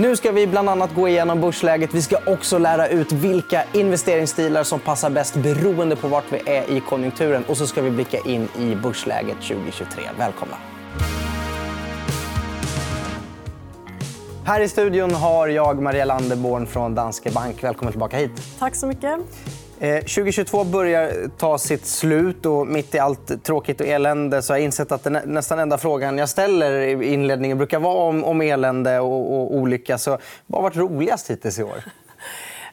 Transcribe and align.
Nu 0.00 0.16
ska 0.16 0.32
vi 0.32 0.46
bland 0.46 0.68
annat 0.68 0.94
gå 0.94 1.08
igenom 1.08 1.40
börsläget. 1.40 1.94
Vi 1.94 2.02
ska 2.02 2.16
också 2.26 2.58
lära 2.58 2.88
ut 2.88 3.12
vilka 3.12 3.64
investeringsstilar 3.72 4.62
som 4.62 4.80
passar 4.80 5.10
bäst 5.10 5.36
beroende 5.36 5.96
på 5.96 6.08
vart 6.08 6.24
vi 6.32 6.50
är 6.50 6.70
i 6.70 6.80
konjunkturen. 6.80 7.44
Och 7.48 7.56
så 7.56 7.66
ska 7.66 7.82
vi 7.82 7.90
blicka 7.90 8.18
in 8.18 8.48
i 8.58 8.74
börsläget 8.74 9.36
2023. 9.36 10.02
Välkomna. 10.18 10.56
Här 14.44 14.60
i 14.60 14.68
studion 14.68 15.14
har 15.14 15.48
jag 15.48 15.82
Maria 15.82 16.04
Landeborn 16.04 16.66
från 16.66 16.94
Danske 16.94 17.30
Bank. 17.30 17.64
Välkommen 17.64 17.92
tillbaka 17.92 18.16
hit. 18.16 18.58
Tack 18.58 18.74
så 18.74 18.86
mycket. 18.86 19.20
Eh, 19.80 19.98
2022 19.98 20.64
börjar 20.64 21.28
ta 21.38 21.58
sitt 21.58 21.86
slut. 21.86 22.46
och 22.46 22.66
Mitt 22.66 22.94
i 22.94 22.98
allt 22.98 23.44
tråkigt 23.44 23.80
och 23.80 23.86
elände 23.86 24.42
så 24.42 24.52
har 24.52 24.58
jag 24.58 24.64
insett 24.64 24.92
att 24.92 25.04
den 25.04 25.18
nästan 25.24 25.58
enda 25.58 25.78
frågan 25.78 26.18
jag 26.18 26.28
ställer 26.28 26.72
i 26.72 27.12
inledningen 27.12 27.58
brukar 27.58 27.80
vara 27.80 28.08
om, 28.08 28.24
om 28.24 28.40
elände 28.40 29.00
och, 29.00 29.34
och 29.34 29.54
olycka. 29.54 29.98
Så, 29.98 30.18
vad 30.46 30.62
har 30.62 30.70
varit 30.70 30.76
roligast 30.76 31.30
hittills 31.30 31.58
i 31.58 31.62
år? 31.62 31.76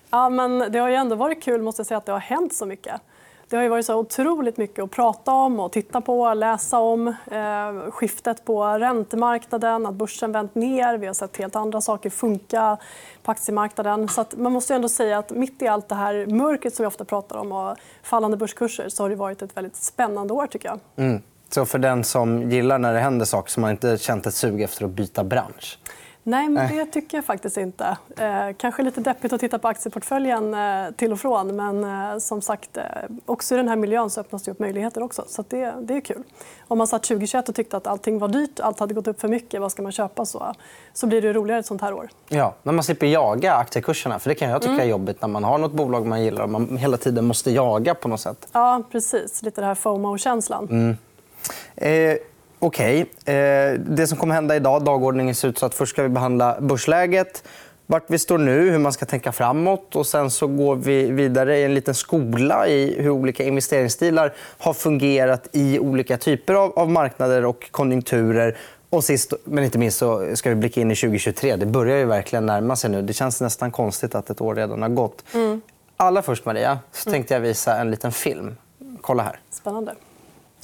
Ja, 0.09 0.29
men 0.29 0.71
det 0.71 0.79
har 0.79 0.89
ju 0.89 0.95
ändå 0.95 1.15
varit 1.15 1.43
kul 1.43 1.61
måste 1.61 1.79
jag 1.79 1.87
säga, 1.87 1.97
att 1.97 2.05
det 2.05 2.11
har 2.11 2.19
hänt 2.19 2.53
så 2.53 2.65
mycket. 2.65 3.01
Det 3.49 3.55
har 3.55 3.63
ju 3.63 3.69
varit 3.69 3.85
så 3.85 3.95
otroligt 3.95 4.57
mycket 4.57 4.83
att 4.83 4.91
prata 4.91 5.31
om, 5.31 5.59
och 5.59 5.71
titta 5.71 6.01
på 6.01 6.21
och 6.21 6.35
läsa 6.35 6.79
om. 6.79 7.07
Eh, 7.07 7.91
skiftet 7.91 8.45
på 8.45 8.65
räntemarknaden, 8.65 9.85
att 9.85 9.93
börsen 9.93 10.31
vänt 10.31 10.55
ner. 10.55 10.97
Vi 10.97 11.07
har 11.07 11.13
sett 11.13 11.37
helt 11.37 11.55
andra 11.55 11.81
saker 11.81 12.09
funka 12.09 12.77
på 13.23 13.31
aktiemarknaden. 13.31 14.07
Så 14.09 14.25
man 14.37 14.51
måste 14.51 14.75
ändå 14.75 14.89
säga 14.89 15.17
att 15.17 15.31
mitt 15.31 15.61
i 15.61 15.67
allt 15.67 15.89
det 15.89 15.95
här 15.95 16.25
mörkret 16.25 16.75
som 16.75 16.83
vi 16.83 16.87
ofta 16.87 17.05
pratar 17.05 17.37
om 17.37 17.51
och 17.51 17.77
fallande 18.03 18.37
börskurser 18.37 18.89
så 18.89 19.03
har 19.03 19.09
det 19.09 19.15
varit 19.15 19.41
ett 19.41 19.57
väldigt 19.57 19.75
spännande 19.75 20.33
år. 20.33 20.47
tycker 20.47 20.69
jag. 20.69 20.79
Mm. 20.95 21.21
Så 21.49 21.65
för 21.65 21.79
den 21.79 22.03
som 22.03 22.49
gillar 22.49 22.79
när 22.79 22.93
det 22.93 22.99
händer 22.99 23.25
saker 23.25 23.51
som 23.51 23.63
har 23.63 23.67
man 23.67 23.71
inte 23.71 23.97
känt 23.97 24.25
ett 24.25 24.33
sug 24.33 24.61
efter 24.61 24.85
att 24.85 24.91
byta 24.91 25.23
bransch? 25.23 25.79
Nej, 26.27 26.49
men 26.49 26.75
det 26.75 26.85
tycker 26.85 27.17
jag 27.17 27.25
faktiskt 27.25 27.57
inte. 27.57 27.97
Eh, 28.17 28.55
kanske 28.57 28.83
lite 28.83 29.01
deppigt 29.01 29.33
att 29.33 29.39
titta 29.39 29.59
på 29.59 29.67
aktieportföljen 29.67 30.53
eh, 30.53 30.91
till 30.91 31.11
och 31.11 31.19
från. 31.19 31.55
Men 31.55 31.83
eh, 31.83 32.17
som 32.17 32.41
sagt, 32.41 32.77
eh, 32.77 32.83
också 33.25 33.55
i 33.55 33.57
den 33.57 33.67
här 33.67 33.75
miljön 33.75 34.09
så 34.09 34.21
öppnas 34.21 34.43
det 34.43 34.51
upp 34.51 34.59
möjligheter. 34.59 35.03
också. 35.03 35.25
Så 35.27 35.43
det, 35.49 35.73
det 35.81 35.93
är 35.93 36.01
kul. 36.01 36.23
Om 36.67 36.77
man 36.77 36.87
satt 36.87 37.03
2021 37.03 37.49
och 37.49 37.55
tyckte 37.55 37.77
att 37.77 37.87
allting 37.87 38.19
var 38.19 38.27
dyrt, 38.27 38.59
allt 38.59 38.79
hade 38.79 38.93
gått 38.93 39.07
upp 39.07 39.21
för 39.21 39.27
mycket, 39.27 39.61
vad 39.61 39.71
ska 39.71 39.81
man 39.81 39.91
köpa? 39.91 40.25
Så, 40.25 40.53
så 40.93 41.07
blir 41.07 41.21
det 41.21 41.33
roligare 41.33 41.59
ett 41.59 41.65
sånt 41.65 41.81
här 41.81 41.93
år. 41.93 42.09
Ja, 42.27 42.53
men 42.63 42.75
man 42.75 42.83
slipper 42.83 43.07
jaga 43.07 43.53
aktiekurserna. 43.53 44.19
För 44.19 44.29
det 44.29 44.35
kan 44.35 44.49
jag 44.49 44.61
tycka 44.61 44.73
är 44.73 44.77
mm. 44.77 44.89
jobbigt 44.89 45.21
när 45.21 45.27
man 45.27 45.43
har 45.43 45.57
nåt 45.57 45.71
bolag 45.71 46.05
man 46.05 46.23
gillar 46.23 46.43
och 46.43 46.49
man 46.49 46.77
hela 46.77 46.97
tiden 46.97 47.25
måste 47.25 47.51
jaga. 47.51 47.95
på 47.95 48.07
något 48.07 48.19
sätt. 48.19 48.47
Ja, 48.51 48.83
precis. 48.91 49.41
Lite 49.41 49.61
den 49.61 49.67
här 49.67 49.75
FOMO-känslan. 49.75 50.67
Mm. 50.69 50.97
Okej. 52.65 53.01
Okay. 53.01 53.35
Eh, 53.35 53.73
det 53.79 54.07
som 54.07 54.17
kommer 54.17 54.35
hända 54.35 54.55
idag, 54.55 54.83
dagordningen 54.83 55.35
ser 55.35 55.47
ut 55.47 55.57
så 55.57 55.65
att 55.65 55.75
först 55.75 55.91
ska 55.91 56.03
vi 56.03 56.09
behandla 56.09 56.61
börsläget 56.61 57.43
vart 57.87 58.03
vi 58.07 58.19
står 58.19 58.37
nu, 58.37 58.69
hur 58.69 58.79
man 58.79 58.93
ska 58.93 59.05
tänka 59.05 59.31
framåt. 59.31 59.95
och 59.95 60.07
Sen 60.07 60.31
så 60.31 60.47
går 60.47 60.75
vi 60.75 61.11
vidare 61.11 61.57
i 61.57 61.63
en 61.63 61.73
liten 61.73 61.95
skola 61.95 62.67
i 62.67 63.01
hur 63.01 63.09
olika 63.09 63.43
investeringsstilar 63.43 64.33
har 64.57 64.73
fungerat 64.73 65.49
i 65.51 65.79
olika 65.79 66.17
typer 66.17 66.53
av 66.53 66.89
marknader 66.89 67.45
och 67.45 67.71
konjunkturer. 67.71 68.57
Och 68.89 69.03
sist 69.03 69.33
men 69.43 69.63
inte 69.63 69.77
minst 69.77 69.97
så 69.97 70.35
ska 70.35 70.49
vi 70.49 70.55
blicka 70.55 70.81
in 70.81 70.91
i 70.91 70.95
2023. 70.95 71.55
Det 71.55 71.65
börjar 71.65 71.97
ju 71.97 72.05
verkligen 72.05 72.45
närma 72.45 72.75
sig 72.75 72.89
nu. 72.89 73.01
Det 73.01 73.13
känns 73.13 73.41
nästan 73.41 73.71
konstigt 73.71 74.15
att 74.15 74.29
ett 74.29 74.41
år 74.41 74.55
redan 74.55 74.81
har 74.81 74.89
gått. 74.89 75.23
Mm. 75.33 75.61
Allra 75.97 76.21
först, 76.21 76.45
Maria, 76.45 76.79
så 76.91 77.11
tänkte 77.11 77.33
jag 77.33 77.41
visa 77.41 77.77
en 77.77 77.91
liten 77.91 78.11
film. 78.11 78.55
Kolla 79.01 79.23
här. 79.23 79.39
Spännande. 79.49 79.95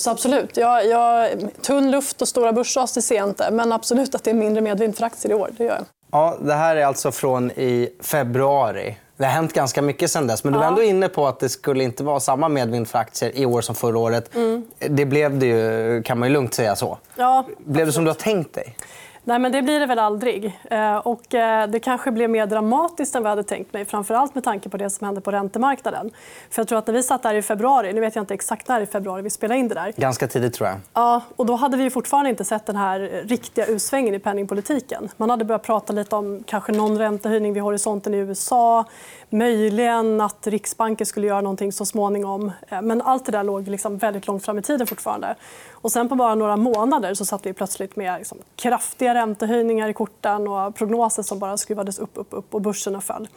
Så 0.02 0.10
absolut. 0.10 0.58
Jag, 0.58 0.88
jag, 0.88 1.30
tunn 1.62 1.92
luft 1.92 2.22
och 2.22 2.28
stora 2.28 2.54
börsras 2.54 2.94
det 2.94 3.02
ser 3.02 3.16
jag 3.16 3.30
inte. 3.30 3.52
Men 3.52 3.72
absolut 3.72 4.16
att 4.16 4.24
det 4.24 4.30
är 4.30 4.36
mindre 4.36 4.62
medvind 4.62 4.98
för 4.98 5.06
aktier 5.06 5.32
i 5.32 5.36
år. 5.36 5.50
Det 5.58 5.64
gör 5.64 5.76
jag. 5.76 5.86
Ja, 6.12 6.38
det 6.42 6.54
här 6.54 6.76
är 6.76 6.86
alltså 6.86 7.12
från 7.12 7.52
i 7.52 7.90
februari. 8.00 8.98
Det 9.18 9.26
har 9.26 9.32
hänt 9.32 9.54
ganska 9.54 9.82
mycket 9.82 10.12
sen 10.12 10.28
dess. 10.28 10.44
Men 10.44 10.54
du 10.54 10.60
var 10.60 10.66
ändå 10.66 10.84
inne 10.84 11.10
på 11.10 11.28
att 11.28 11.40
det 11.40 11.50
skulle 11.50 11.84
inte 11.84 12.04
vara 12.04 12.20
samma 12.20 12.50
medvind 12.50 12.88
för 12.88 13.00
aktier 13.00 13.38
i 13.38 13.46
år 13.46 13.62
som 13.62 13.76
förra 13.76 13.98
året. 13.98 14.36
Mm. 14.36 14.66
Det 14.90 15.06
blev 15.06 15.40
det 15.40 15.46
ju, 15.46 16.04
kan 16.04 16.20
man 16.20 16.28
ju 16.28 16.34
lugnt 16.34 16.54
säga 16.54 16.76
så. 16.76 16.98
Ja, 17.16 17.48
blev 17.58 17.86
det 17.86 17.92
som 17.92 18.04
du 18.04 18.10
har 18.10 18.16
tänkt 18.16 18.54
dig? 18.54 18.76
Nej, 19.24 19.40
men 19.40 19.52
det 19.52 19.62
blir 19.62 19.80
det 19.80 19.86
väl 19.86 20.00
aldrig. 20.00 20.60
Eh, 20.72 20.96
och 20.96 21.36
eh, 21.36 21.68
det 21.68 21.80
kanske 21.80 22.12
blev 22.12 22.30
mer 22.30 22.46
dramatiskt 22.46 23.16
än 23.16 23.24
vad 23.24 23.32
jag 23.32 23.36
hade 23.36 23.48
tänkt 23.48 23.74
mig. 23.74 23.86
Framförallt 23.86 24.36
med 24.36 24.44
tanke 24.44 24.70
på 24.70 24.78
det 24.78 24.90
som 24.90 25.06
hände 25.06 25.22
på 25.22 25.32
räntemarknaden. 25.32 26.12
För 26.50 26.62
jag 26.62 26.68
tror 26.68 26.80
att 26.80 26.88
när 26.88 26.94
vi 26.94 27.04
satt 27.04 27.24
där 27.24 27.34
i 27.34 27.42
februari, 27.42 27.94
nu 27.94 28.02
vet 28.02 28.16
jag 28.16 28.24
inte 28.24 28.34
exakt 28.34 28.68
när 28.68 28.82
i 28.82 28.86
februari 28.86 29.22
vi 29.22 29.30
spelade 29.30 29.60
in 29.60 29.68
det 29.68 29.76
där. 29.76 29.94
Ganska 29.98 30.28
tidigt 30.28 30.54
tror 30.54 30.70
jag. 30.70 30.78
Ja, 30.94 31.22
och 31.36 31.46
då 31.46 31.56
hade 31.56 31.78
vi 31.78 31.90
fortfarande 31.90 32.30
inte 32.30 32.46
sett 32.46 32.66
den 32.66 32.76
här 32.76 33.00
riktiga 33.26 33.66
utsvängen 33.66 34.16
i 34.16 34.20
penningpolitiken. 34.20 35.10
Man 35.18 35.30
hade 35.30 35.46
börjat 35.46 35.64
prata 35.64 35.94
lite 35.94 36.16
om 36.16 36.44
kanske 36.48 36.72
någon 36.72 36.98
räntehöjning 36.98 37.54
vid 37.54 37.64
horisonten 37.64 38.14
i 38.14 38.18
USA. 38.18 38.86
Möjligen 39.30 40.22
att 40.22 40.48
Riksbanken 40.48 41.08
skulle 41.08 41.28
göra 41.28 41.42
någonting 41.42 41.72
så 41.72 41.86
småningom. 41.86 42.52
Eh, 42.68 42.82
men 42.82 43.02
allt 43.02 43.26
det 43.26 43.32
där 43.32 43.44
låg 43.44 43.68
liksom 43.68 43.98
väldigt 43.98 44.28
långt 44.28 44.46
fram 44.46 44.60
i 44.60 44.62
tiden 44.62 44.88
fortfarande. 44.88 45.36
Och 45.82 45.92
sen 45.92 46.10
på 46.10 46.16
bara 46.16 46.36
några 46.36 46.58
månader 46.58 47.14
så 47.14 47.26
satt 47.26 47.46
vi 47.46 47.54
plötsligt 47.54 47.96
med 47.96 48.18
liksom 48.18 48.38
kraftiga 48.56 49.14
räntehöjningar 49.14 49.90
i 49.90 49.94
korten 49.94 50.48
och 50.48 50.76
prognoser 50.76 51.24
som 51.24 51.40
bara 51.40 51.58
skruvades 51.58 52.00
upp, 52.00 52.12
upp, 52.14 52.28
upp 52.30 52.54
och 52.54 52.62
börserna 52.62 53.02
föll. 53.02 53.28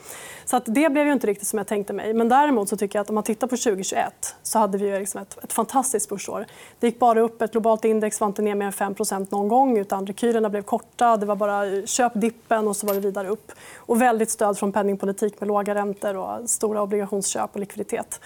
Så 0.45 0.57
att 0.57 0.63
det 0.67 0.93
blev 0.93 1.07
ju 1.07 1.13
inte 1.13 1.27
riktigt 1.27 1.49
som 1.49 1.59
jag 1.59 1.67
tänkte 1.67 1.93
mig. 1.93 2.15
Men 2.15 2.29
däremot 2.29 2.69
så 2.69 2.77
tycker 2.77 2.99
jag 2.99 3.03
att 3.03 3.09
om 3.09 3.15
man 3.15 3.25
tittar 3.25 3.47
på 3.47 3.57
2021 3.57 4.37
så 4.43 4.59
hade 4.59 4.79
vi 4.79 4.99
liksom 4.99 5.23
ett, 5.23 5.45
ett 5.45 5.53
fantastiskt 5.53 6.09
börsår. 6.09 6.47
Det 6.81 6.87
gick 6.87 6.99
bara 6.99 7.21
upp. 7.21 7.43
Ett 7.43 7.53
globalt 7.53 7.85
index 7.85 8.21
var 8.21 8.27
inte 8.27 8.43
ner 8.43 8.55
mer 8.55 8.67
än 8.67 8.73
5 8.73 8.95
någon 9.31 9.49
gång. 9.49 9.79
utan 9.79 10.07
Rekylerna 10.07 10.51
blev 10.51 10.63
korta. 10.63 11.17
Det 11.17 11.27
var 11.27 11.37
bara 11.37 11.87
köp 11.87 12.13
dippen 12.15 12.69
och 12.69 12.77
så 12.77 12.87
var 12.87 12.95
det 12.95 13.01
vidare 13.01 13.29
upp. 13.29 13.53
Och 13.77 14.03
väldigt 14.03 14.31
stöd 14.31 14.59
från 14.59 14.73
penningpolitik 14.73 15.41
med 15.41 15.49
låga 15.49 15.75
räntor 15.75 16.17
och 16.17 16.51
stora 16.51 16.83
obligationsköp 16.83 17.51
och 17.53 17.61
likviditet. 17.61 18.21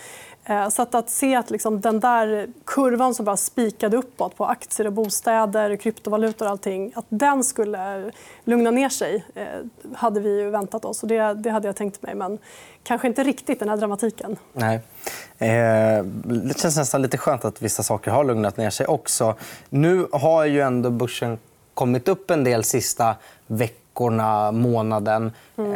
Eh, 0.48 0.68
så 0.68 0.82
att, 0.82 0.94
att 0.94 1.10
se 1.10 1.34
att 1.34 1.50
liksom 1.50 1.80
den 1.80 2.00
där 2.00 2.48
kurvan 2.64 3.14
som 3.14 3.24
bara 3.24 3.36
spikade 3.36 3.96
uppåt 3.96 4.36
på 4.36 4.46
aktier, 4.46 4.86
och 4.86 4.92
bostäder, 4.92 5.76
kryptovalutor 5.76 6.46
och 6.46 6.50
allting, 6.50 6.92
att 6.96 7.06
den 7.08 7.44
skulle 7.44 8.10
lugna 8.44 8.70
ner 8.70 8.88
sig 8.88 9.24
eh, 9.34 9.46
hade 9.94 10.20
vi 10.20 10.40
ju 10.40 10.50
väntat 10.50 10.84
oss. 10.84 11.02
Och 11.02 11.08
det, 11.08 11.34
det 11.34 11.50
hade 11.50 11.68
jag 11.68 11.76
tänkt 11.76 12.02
mig. 12.02 12.14
Men 12.14 12.38
kanske 12.82 13.08
inte 13.08 13.22
riktigt 13.24 13.58
den 13.58 13.68
här 13.68 13.76
dramatiken. 13.76 14.36
Nej. 14.52 14.80
Eh, 15.38 16.04
det 16.24 16.58
känns 16.58 16.76
nästan 16.76 17.02
lite 17.02 17.18
skönt 17.18 17.44
att 17.44 17.62
vissa 17.62 17.82
saker 17.82 18.10
har 18.10 18.24
lugnat 18.24 18.56
ner 18.56 18.70
sig 18.70 18.86
också. 18.86 19.34
Nu 19.68 20.06
har 20.12 20.44
ju 20.44 20.60
ändå 20.60 20.90
börsen 20.90 21.38
kommit 21.74 22.08
upp 22.08 22.30
en 22.30 22.44
del 22.44 22.64
sista 22.64 23.16
veckorna 23.46 23.87
veckorna, 23.98 24.52
månaden. 24.52 25.32
Mm. 25.58 25.74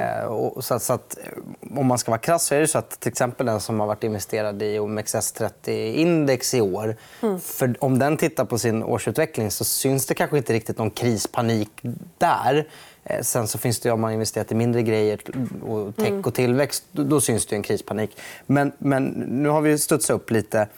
Så, 0.61 0.79
så 0.79 0.93
att, 0.93 1.19
eh, 1.19 1.79
om 1.79 1.87
man 1.87 1.99
ska 1.99 2.11
vara 2.11 2.21
krass 2.21 2.45
så 2.45 2.55
är 2.55 2.61
det 2.61 2.67
så 2.67 2.79
att 2.79 3.01
till 3.01 3.09
exempel 3.09 3.47
den 3.47 3.61
som 3.61 3.81
har 3.81 3.87
varit 3.87 4.05
investerad 4.05 4.63
i 4.63 4.79
OMXS30-index 4.79 6.55
i 6.57 6.61
år... 6.61 6.97
Mm. 7.23 7.41
För 7.41 7.75
om 7.85 7.99
den 7.99 8.17
tittar 8.17 8.45
på 8.45 8.59
sin 8.59 8.83
årsutveckling 8.83 9.51
så 9.51 9.65
syns 9.65 10.07
det 10.07 10.15
kanske 10.15 10.37
inte 10.37 10.53
riktigt 10.53 10.79
någon 10.79 10.91
krispanik 10.91 11.71
där. 12.19 12.67
Eh, 13.05 13.23
sen 13.23 13.49
så 13.49 13.59
finns 13.59 13.81
det 13.81 13.91
om 13.91 14.01
man 14.01 14.09
har 14.09 14.15
investerat 14.15 14.53
i 14.53 14.55
mindre 14.55 14.83
grejer, 14.83 15.21
och 15.67 15.97
tech 15.97 16.09
mm. 16.09 16.21
och 16.21 16.35
tillväxt, 16.35 16.85
då 16.93 17.21
syns 17.21 17.47
det 17.47 17.57
en 17.57 17.63
krispanik. 17.63 18.17
Men, 18.47 18.73
men 18.79 19.05
nu 19.29 19.49
har 19.49 19.61
vi 19.61 19.79
studsat 19.79 20.15
upp 20.15 20.31
lite. 20.31 20.69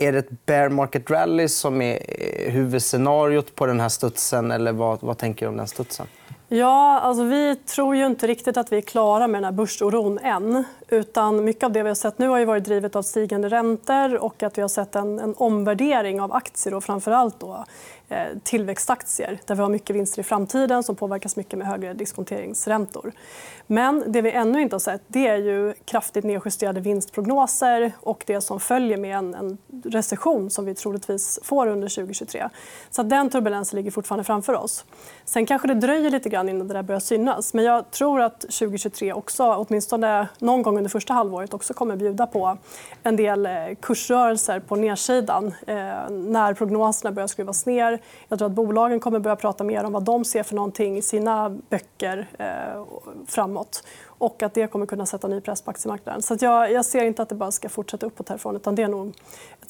Är 0.00 0.12
det 0.12 0.18
ett 0.18 0.46
bear 0.46 0.68
market 0.68 1.10
rally 1.10 1.48
som 1.48 1.82
är 1.82 1.98
huvudscenariot 2.50 3.54
på 3.54 3.66
den 3.66 3.80
här 3.80 3.88
studsen? 3.88 4.50
Eller 4.50 4.72
vad, 4.72 5.02
vad 5.02 5.18
tänker 5.18 5.46
du 5.46 5.50
om 5.50 5.56
den 5.56 5.66
studsen? 5.66 6.06
Ja, 6.50 7.00
alltså 7.00 7.24
vi 7.24 7.56
tror 7.56 7.96
ju 7.96 8.06
inte 8.06 8.26
riktigt 8.26 8.56
att 8.56 8.72
vi 8.72 8.76
är 8.76 8.80
klara 8.80 9.26
med 9.26 9.38
den 9.38 9.44
här 9.44 9.52
börsoron 9.52 10.18
än. 10.18 10.64
Utan 10.88 11.44
mycket 11.44 11.62
av 11.62 11.72
det 11.72 11.82
vi 11.82 11.88
har 11.88 11.94
sett 11.94 12.18
nu 12.18 12.28
har 12.28 12.38
ju 12.38 12.44
varit 12.44 12.64
drivet 12.64 12.96
av 12.96 13.02
stigande 13.02 13.48
räntor 13.48 14.16
och 14.16 14.42
att 14.42 14.58
vi 14.58 14.62
har 14.62 14.68
sett 14.68 14.96
en, 14.96 15.18
en 15.18 15.34
omvärdering 15.36 16.20
av 16.20 16.32
aktier 16.32 16.74
och 16.74 16.84
framförallt 16.84 17.40
då, 17.40 17.64
Eh, 18.10 18.26
tillväxtaktier 18.42 19.38
där 19.46 19.54
vi 19.54 19.62
har 19.62 19.68
mycket 19.68 19.96
vinster 19.96 20.20
i 20.20 20.22
framtiden 20.22 20.82
som 20.82 20.96
påverkas 20.96 21.36
mycket 21.36 21.58
med 21.58 21.68
högre 21.68 21.94
diskonteringsräntor. 21.94 23.12
Men 23.66 24.04
det 24.12 24.22
vi 24.22 24.30
ännu 24.30 24.60
inte 24.62 24.74
har 24.74 24.80
sett 24.80 25.02
det 25.08 25.26
är 25.26 25.36
ju 25.36 25.74
kraftigt 25.84 26.24
nedjusterade 26.24 26.80
vinstprognoser 26.80 27.92
och 28.00 28.24
det 28.26 28.40
som 28.40 28.60
följer 28.60 28.96
med 28.96 29.18
en, 29.18 29.58
recession 29.84 30.50
som 30.50 30.64
vi 30.64 30.74
troligtvis 30.74 31.38
får 31.42 31.66
under 31.66 31.88
2023. 31.88 32.48
Så 32.90 33.02
den 33.02 33.30
turbulensen 33.30 33.76
ligger 33.76 33.90
fortfarande 33.90 34.24
framför 34.24 34.52
oss. 34.52 34.84
Sen 35.24 35.46
kanske 35.46 35.68
det 35.68 35.74
dröjer 35.74 36.10
lite 36.10 36.28
grann 36.28 36.48
innan 36.48 36.68
det 36.68 36.74
där 36.74 36.82
börjar 36.82 37.00
synas. 37.00 37.54
Men 37.54 37.64
jag 37.64 37.90
tror 37.90 38.20
att 38.20 38.40
2023 38.40 39.12
också, 39.12 39.54
åtminstone 39.54 40.28
någon 40.38 40.62
gång 40.62 40.76
under 40.76 40.90
första 40.90 41.14
halvåret 41.14 41.54
också 41.54 41.74
kommer 41.74 41.96
bjuda 41.96 42.26
på 42.26 42.58
en 43.02 43.16
del 43.16 43.46
eh, 43.46 43.52
kursrörelser 43.80 44.60
på 44.60 44.76
nedsidan 44.76 45.46
eh, 45.66 46.10
när 46.10 46.54
prognoserna 46.54 47.12
börjar 47.12 47.26
skruvas 47.26 47.66
ner. 47.66 47.97
Jag 48.28 48.38
tror 48.38 48.46
att 48.46 48.54
bolagen 48.54 49.00
kommer 49.00 49.18
börja 49.18 49.36
prata 49.36 49.64
mer 49.64 49.84
om 49.84 49.92
vad 49.92 50.02
de 50.02 50.24
ser 50.24 50.42
för 50.42 50.54
någonting 50.54 50.96
i 50.96 51.02
sina 51.02 51.50
böcker 51.50 52.26
eh, 52.38 52.84
framåt 53.26 53.84
och 54.04 54.42
att 54.42 54.54
det 54.54 54.66
kommer 54.66 54.86
kunna 54.86 55.06
sätta 55.06 55.28
ny 55.28 55.40
press 55.40 55.62
på 55.62 55.70
aktiemarknaden. 55.70 56.22
Så 56.22 56.36
jag, 56.40 56.72
jag, 56.72 56.84
ser 56.84 57.04
inte 57.04 57.22
att 57.22 57.28
det 57.28 57.34
bara 57.34 57.50
ska 57.50 57.68
fortsätta 57.68 58.06
uppåt 58.06 58.28
härifrån. 58.28 58.56
Utan 58.56 58.74
det 58.74 58.82
är 58.82 58.88
nog 58.88 59.14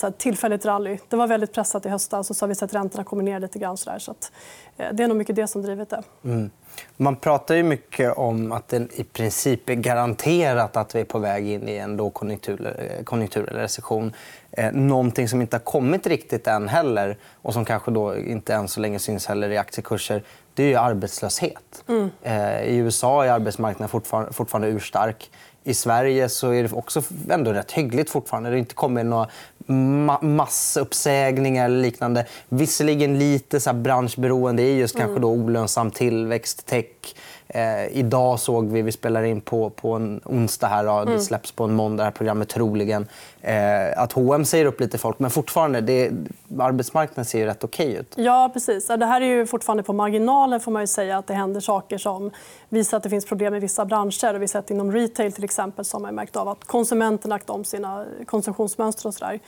ett 0.03 0.19
tillfälligt 0.19 0.65
rally. 0.65 0.99
Det 1.09 1.17
var 1.17 1.27
väldigt 1.27 1.53
pressat 1.53 1.87
i 1.87 1.89
höstas 1.89 2.31
och 2.31 2.37
så 2.37 2.45
har 2.45 2.49
vi 2.49 2.55
sett 2.55 2.75
räntorna 2.75 3.05
komma 3.05 3.23
ner 3.23 3.41
lite 3.41 3.59
grann. 3.59 3.77
Så, 3.77 3.91
där, 3.91 3.99
så 3.99 4.11
att, 4.11 4.33
eh, 4.77 4.93
det 4.93 5.03
är 5.03 5.09
nog 5.09 5.17
mycket 5.17 5.37
det 5.37 5.47
som 5.47 5.63
drivit 5.63 5.89
det. 5.89 6.03
Mm. 6.25 6.51
Man 6.97 7.17
pratar 7.17 7.55
ju 7.55 7.63
mycket 7.63 8.13
om 8.17 8.53
att 8.53 8.69
det 8.69 8.89
i 8.95 9.05
princip 9.05 9.69
är 9.69 9.75
garanterat 9.75 10.77
att 10.77 10.95
vi 10.95 11.01
är 11.01 11.05
på 11.05 11.19
väg 11.19 11.49
in 11.49 11.69
i 11.69 11.77
en 11.77 11.97
lågkonjunktur 11.97 12.75
eh, 12.79 13.05
konjunktur 13.05 13.49
eller 13.51 13.61
recession. 13.61 14.13
Eh, 14.51 14.73
någonting 14.73 15.29
som 15.29 15.41
inte 15.41 15.57
har 15.57 15.65
kommit 15.65 16.07
riktigt 16.07 16.47
än 16.47 16.69
heller 16.69 17.17
och 17.43 17.53
som 17.55 17.65
kanske 17.65 17.91
då 17.91 18.17
inte 18.17 18.55
än 18.55 18.69
så 18.69 18.81
länge 18.81 18.99
syns 18.99 19.27
heller 19.27 19.51
i 19.51 19.57
aktiekurser 19.57 20.23
det 20.59 20.65
är 20.65 20.69
ju 20.69 20.77
arbetslöshet. 20.77 21.85
Mm. 21.89 22.11
Eh, 22.23 22.63
I 22.63 22.77
USA 22.77 23.25
är 23.25 23.31
arbetsmarknaden 23.31 23.89
fortfarande, 23.89 24.33
fortfarande 24.33 24.69
urstark. 24.69 25.31
I 25.65 25.75
Sverige 25.75 26.29
så 26.29 26.51
är 26.51 26.63
det 26.63 26.73
också 26.73 27.03
ändå 27.31 27.53
rätt 27.53 27.73
hyggligt 27.73 28.11
fortfarande. 28.11 28.51
Det 28.51 28.55
har 28.55 28.59
inte 28.59 28.75
kommit 28.75 29.07
några 29.07 29.29
ma 29.67 30.19
massuppsägningar 30.23 31.65
eller 31.65 31.83
liknande. 31.83 32.27
Visserligen 32.49 33.19
lite 33.19 33.61
så 33.61 33.73
branschberoende 33.73 34.63
i 34.63 34.79
just 34.79 34.95
mm. 34.95 35.07
kanske 35.07 35.21
då 35.21 35.29
olönsam 35.29 35.91
tillväxt, 35.91 36.67
tech 36.67 37.15
Eh, 37.49 37.99
idag 37.99 38.41
såg 38.41 38.69
vi, 38.69 38.83
vi 38.83 38.93
spelar 38.93 39.23
in 39.23 39.41
på, 39.41 39.71
på 39.71 39.93
en 39.93 40.21
onsdag, 40.25 40.67
här, 40.67 40.85
ja, 40.85 41.05
det 41.05 41.11
mm. 41.11 41.21
släpps 41.21 41.53
på 41.53 41.65
en 41.65 41.75
måndag, 41.75 42.05
här 42.05 42.11
programmet 42.11 42.49
troligen, 42.49 43.07
eh, 43.43 43.99
att 44.03 44.13
H&M 44.13 44.45
säger 44.45 44.65
upp 44.65 44.81
lite 44.81 44.99
folk. 44.99 45.19
Men 45.19 45.31
fortfarande, 45.31 45.81
det, 45.81 46.11
arbetsmarknaden 46.59 47.25
ser 47.25 47.39
ju 47.39 47.45
rätt 47.45 47.65
okej 47.65 47.95
ut. 47.95 48.15
Ja, 48.17 48.51
precis. 48.53 48.87
Det 48.87 49.07
här 49.07 49.21
är 49.21 49.27
ju 49.27 49.47
fortfarande 49.47 49.83
på 49.83 49.93
marginalen. 49.93 50.61
får 50.61 50.73
man 50.73 50.83
ju 50.83 50.87
säga 50.87 51.19
att 51.19 51.27
Det 51.27 51.35
händer 51.35 51.61
saker 51.61 51.99
som 51.99 52.31
visar 52.69 52.97
att 52.97 53.03
det 53.03 53.11
finns 53.11 53.27
problem 53.27 53.55
i 53.55 53.59
vissa 53.59 53.85
branscher. 53.85 54.33
Vi 54.33 54.39
har 54.39 54.47
sett 54.47 54.71
inom 54.71 54.93
retail 54.93 55.33
till 55.33 55.45
exempel 55.45 55.85
som 55.85 56.05
har 56.05 56.13
märkt 56.13 56.37
av 56.37 56.49
att 56.49 56.65
konsumenterna 56.65 57.35
lagt 57.35 57.51
om 57.51 57.65
sina 57.65 58.05
konsumtionsmönster. 58.27 59.09
Och 59.09 59.15
så 59.15 59.25
där. 59.25 59.41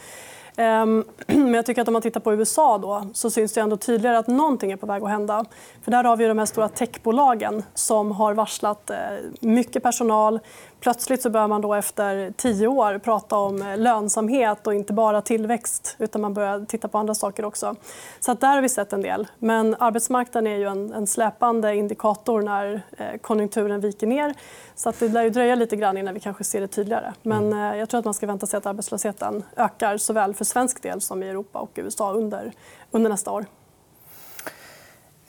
Ehm, 0.57 1.05
men 1.27 1.55
jag 1.55 1.67
tycker 1.67 1.83
att 1.83 1.89
om 1.89 1.93
man 1.93 2.03
tittar 2.03 2.21
på 2.21 2.35
USA 2.35 2.79
då, 2.79 3.07
så 3.15 3.31
syns 3.31 3.53
det 3.53 3.61
ändå 3.61 3.77
tydligare 3.77 4.19
att 4.19 4.27
någonting 4.27 4.73
är 4.73 4.77
på 4.77 4.87
väg 4.87 5.03
att 5.03 5.11
hända. 5.11 5.45
För 5.83 5.91
där 5.91 6.05
har 6.05 6.17
vi 6.17 6.27
de 6.27 6.39
här 6.39 6.47
stora 6.47 6.69
techbolagen 6.69 7.63
som 7.75 8.13
har 8.13 8.35
varslat 8.35 8.91
eh, 8.91 8.97
mycket 9.41 9.83
personal. 9.83 10.41
Plötsligt 10.81 11.23
så 11.23 11.31
börjar 11.31 11.49
man 11.49 11.61
då 11.61 11.75
efter 11.75 12.33
tio 12.37 12.67
år 12.67 12.99
prata 12.99 13.37
om 13.37 13.75
lönsamhet 13.77 14.67
och 14.67 14.75
inte 14.75 14.93
bara 14.93 15.23
tillväxt. 15.23 15.97
utan 15.99 16.21
Man 16.21 16.35
börjar 16.35 16.65
titta 16.65 16.89
på 16.89 16.99
andra 16.99 17.15
saker 17.15 17.45
också. 17.45 17.77
Så 18.21 18.35
där 18.35 18.55
har 18.55 18.63
vi 18.63 18.69
sett 18.69 18.93
en 18.93 19.03
del. 19.03 19.29
Men 19.39 19.77
arbetsmarknaden 19.79 20.53
är 20.53 20.57
ju 20.57 20.65
en, 20.65 20.93
en 20.93 21.07
släpande 21.07 21.77
indikator 21.77 22.43
när 22.43 22.83
eh, 22.99 23.17
konjunkturen 23.21 23.81
viker 23.81 24.07
ner. 24.07 24.35
Så 24.75 24.89
att 24.89 24.99
det 24.99 25.09
lär 25.09 25.23
ju 25.23 25.31
dröja 25.31 25.55
lite 25.55 25.77
grann 25.77 25.97
innan 25.97 26.15
vi 26.15 26.21
kanske 26.21 26.45
ser 26.45 26.61
det 26.61 26.69
tydligare. 26.69 27.13
Men 27.23 27.47
mm. 27.47 27.73
eh, 27.73 27.79
jag 27.79 27.89
tror 27.89 27.99
att 27.99 28.05
man 28.05 28.15
ska 28.15 28.27
vänta 28.27 28.47
sig 28.47 28.59
att 28.59 28.67
arbetslösheten 28.67 29.45
ökar 29.57 29.97
såväl 29.97 30.35
för 30.35 30.45
svensk 30.45 30.83
del 30.83 31.01
som 31.01 31.23
i 31.23 31.29
Europa 31.29 31.59
och 31.59 31.71
USA 31.75 32.13
under, 32.13 32.53
under 32.91 33.11
nästa 33.11 33.31
år. 33.31 33.45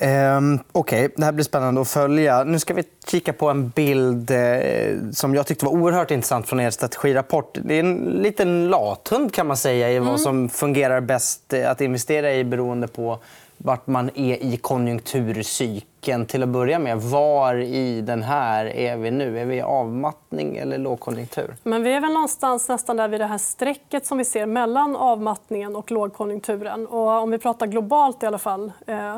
Um, 0.01 0.59
Okej, 0.71 1.05
okay. 1.05 1.15
Det 1.17 1.25
här 1.25 1.31
blir 1.31 1.45
spännande 1.45 1.81
att 1.81 1.87
följa. 1.87 2.43
Nu 2.43 2.59
ska 2.59 2.73
vi 2.73 2.83
kika 3.07 3.33
på 3.33 3.49
en 3.49 3.69
bild 3.69 4.31
eh, 4.31 5.11
som 5.11 5.35
jag 5.35 5.47
tyckte 5.47 5.65
var 5.65 5.71
oerhört 5.71 6.11
intressant 6.11 6.47
från 6.47 6.59
er 6.59 6.69
strategirapport. 6.69 7.57
Det 7.63 7.75
är 7.75 7.79
en 7.79 7.95
liten 7.95 8.69
lathund 8.69 9.33
kan 9.33 9.47
man 9.47 9.57
säga 9.57 9.91
i 9.91 9.99
vad 9.99 10.07
mm. 10.07 10.17
som 10.17 10.49
fungerar 10.49 11.01
bäst 11.01 11.53
eh, 11.53 11.71
att 11.71 11.81
investera 11.81 12.33
i 12.33 12.43
beroende 12.43 12.87
på 12.87 13.19
vart 13.57 13.87
man 13.87 14.09
är 14.15 14.43
i 14.43 14.57
konjunkturcykeln. 14.57 16.25
Till 16.25 16.43
att 16.43 16.49
börja 16.49 16.79
med, 16.79 17.01
var 17.01 17.55
i 17.55 18.01
den 18.01 18.23
här 18.23 18.65
är 18.65 18.97
vi 18.97 19.11
nu? 19.11 19.39
Är 19.39 19.45
vi 19.45 19.55
i 19.55 19.61
avmattning 19.61 20.57
eller 20.57 20.77
lågkonjunktur? 20.77 21.55
Men 21.63 21.83
vi 21.83 21.93
är 21.93 22.01
väl 22.01 22.13
någonstans 22.13 22.69
nästan 22.69 22.97
där 22.97 23.07
vid 23.07 23.21
det 23.21 23.25
här 23.25 23.37
strecket 23.37 24.05
som 24.05 24.17
vi 24.17 24.25
ser 24.25 24.45
mellan 24.45 24.95
avmattningen 24.95 25.75
och 25.75 25.91
lågkonjunkturen. 25.91 26.87
Och 26.87 27.09
om 27.09 27.31
vi 27.31 27.37
pratar 27.37 27.67
globalt 27.67 28.23
i 28.23 28.25
alla 28.25 28.37
fall. 28.37 28.71
Eh, 28.87 29.17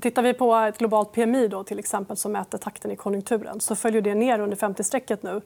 tittar 0.00 0.22
vi 0.22 0.34
på 0.34 0.54
ett 0.54 0.78
globalt 0.78 1.12
PMI 1.12 1.48
då, 1.48 1.64
till 1.64 1.78
exempel, 1.78 2.16
som 2.16 2.32
mäter 2.32 2.58
takten 2.58 2.90
i 2.90 2.96
konjunkturen 2.96 3.60
så 3.60 3.76
följer 3.76 4.02
det 4.02 4.14
ner 4.14 4.38
under 4.38 4.56
50-strecket 4.56 5.22
nu. 5.22 5.40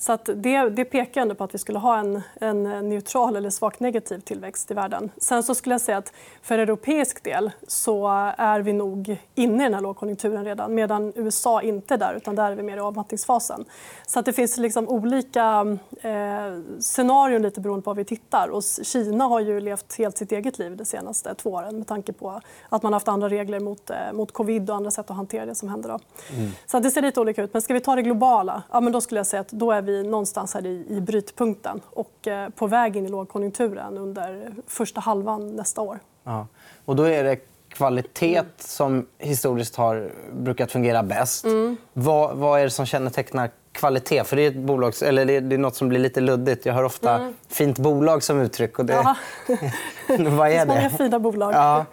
Så 0.00 0.12
att 0.12 0.30
det, 0.34 0.68
det 0.68 0.84
pekar 0.84 1.22
ändå 1.22 1.34
på 1.34 1.44
att 1.44 1.54
vi 1.54 1.58
skulle 1.58 1.78
ha 1.78 1.98
en, 1.98 2.22
en 2.34 2.88
neutral 2.88 3.36
eller 3.36 3.50
svagt 3.50 3.80
negativ 3.80 4.20
tillväxt 4.20 4.70
i 4.70 4.74
världen. 4.74 5.10
Sen 5.16 5.42
så 5.42 5.54
skulle 5.54 5.74
jag 5.74 5.80
säga 5.80 5.98
att 5.98 6.12
för 6.42 6.58
europeisk 6.58 7.24
del 7.24 7.50
så 7.66 8.08
är 8.36 8.60
vi 8.60 8.72
nog 8.72 9.16
inne 9.34 9.62
i 9.62 9.66
den 9.66 9.74
här 9.74 9.80
lågkonjunkturen 9.80 10.44
redan 10.44 10.74
medan 10.74 11.12
USA 11.16 11.62
inte 11.62 11.94
är 11.94 11.98
där, 11.98 12.14
utan 12.14 12.34
där 12.34 12.52
är 12.52 12.56
vi 12.56 12.62
mer 12.62 12.76
i 12.76 12.80
avmattningsfasen. 12.80 13.64
Så 14.06 14.18
att 14.18 14.24
det 14.24 14.32
finns 14.32 14.56
liksom 14.56 14.88
olika 14.88 15.76
eh, 16.00 16.60
scenarion 16.80 17.42
lite 17.42 17.60
beroende 17.60 17.82
på 17.82 17.90
var 17.90 17.94
vi 17.94 18.04
tittar. 18.04 18.48
Och 18.48 18.62
Kina 18.82 19.24
har 19.24 19.40
ju 19.40 19.60
levt 19.60 19.98
helt 19.98 20.18
sitt 20.18 20.32
eget 20.32 20.58
liv 20.58 20.76
de 20.76 20.84
senaste 20.84 21.34
två 21.34 21.50
åren 21.50 21.78
med 21.78 21.86
tanke 21.86 22.12
på 22.12 22.40
att 22.68 22.82
man 22.82 22.92
har 22.92 22.96
haft 22.96 23.08
andra 23.08 23.28
regler 23.28 23.60
mot, 23.60 23.90
eh, 23.90 23.96
mot 24.12 24.32
covid 24.32 24.70
och 24.70 24.76
andra 24.76 24.90
sätt 24.90 25.10
att 25.10 25.16
hantera 25.16 25.46
det 25.46 25.54
som 25.54 25.68
händer. 25.68 25.88
Då. 25.88 25.98
Mm. 26.36 26.50
Så 26.66 26.80
det 26.80 26.90
ser 26.90 27.02
lite 27.02 27.20
olika 27.20 27.42
ut. 27.42 27.52
Men 27.52 27.62
ska 27.62 27.74
vi 27.74 27.80
ta 27.80 27.94
det 27.94 28.02
globala, 28.02 28.62
ja, 28.70 28.80
men 28.80 28.92
då 28.92 29.00
skulle 29.00 29.18
jag 29.18 29.26
säga 29.26 29.40
att 29.40 29.48
då 29.48 29.72
är 29.72 29.82
vi 29.82 29.89
vi 29.90 30.02
någonstans 30.02 30.54
här 30.54 30.66
i, 30.66 30.86
i 30.88 31.00
brytpunkten 31.00 31.80
och 31.90 32.28
eh, 32.28 32.48
på 32.48 32.66
väg 32.66 32.96
in 32.96 33.06
i 33.06 33.08
lågkonjunkturen 33.08 33.98
under 33.98 34.52
första 34.66 35.00
halvan 35.00 35.56
nästa 35.56 35.80
år. 35.80 35.98
Ja. 36.24 36.46
Och 36.84 36.96
då 36.96 37.02
är 37.02 37.24
det 37.24 37.36
kvalitet 37.68 38.42
som 38.58 39.06
historiskt 39.18 39.76
har 39.76 40.10
brukat 40.32 40.72
fungera 40.72 41.02
bäst. 41.02 41.44
Mm. 41.44 41.76
Vad, 41.92 42.36
vad 42.36 42.60
är 42.60 42.64
det 42.64 42.70
som 42.70 42.86
kännetecknar 42.86 43.50
kvalitet? 43.72 44.24
För 44.24 44.36
det 44.36 44.42
är, 44.42 44.48
ett 44.48 44.56
bolag, 44.56 44.94
eller 45.02 45.40
det 45.40 45.54
är 45.54 45.58
något 45.58 45.76
som 45.76 45.88
blir 45.88 45.98
lite 45.98 46.20
luddigt. 46.20 46.66
Jag 46.66 46.74
hör 46.74 46.84
ofta 46.84 47.14
mm. 47.14 47.34
fint 47.48 47.78
bolag 47.78 48.22
som 48.22 48.40
uttryck. 48.40 48.78
Och 48.78 48.84
det... 48.84 48.94
Vad 50.18 50.48
är 50.48 50.52
det? 50.52 50.58
det 50.58 50.66
många 50.66 50.90
fina 50.90 51.18
bolag. 51.18 51.54
Ja. 51.54 51.86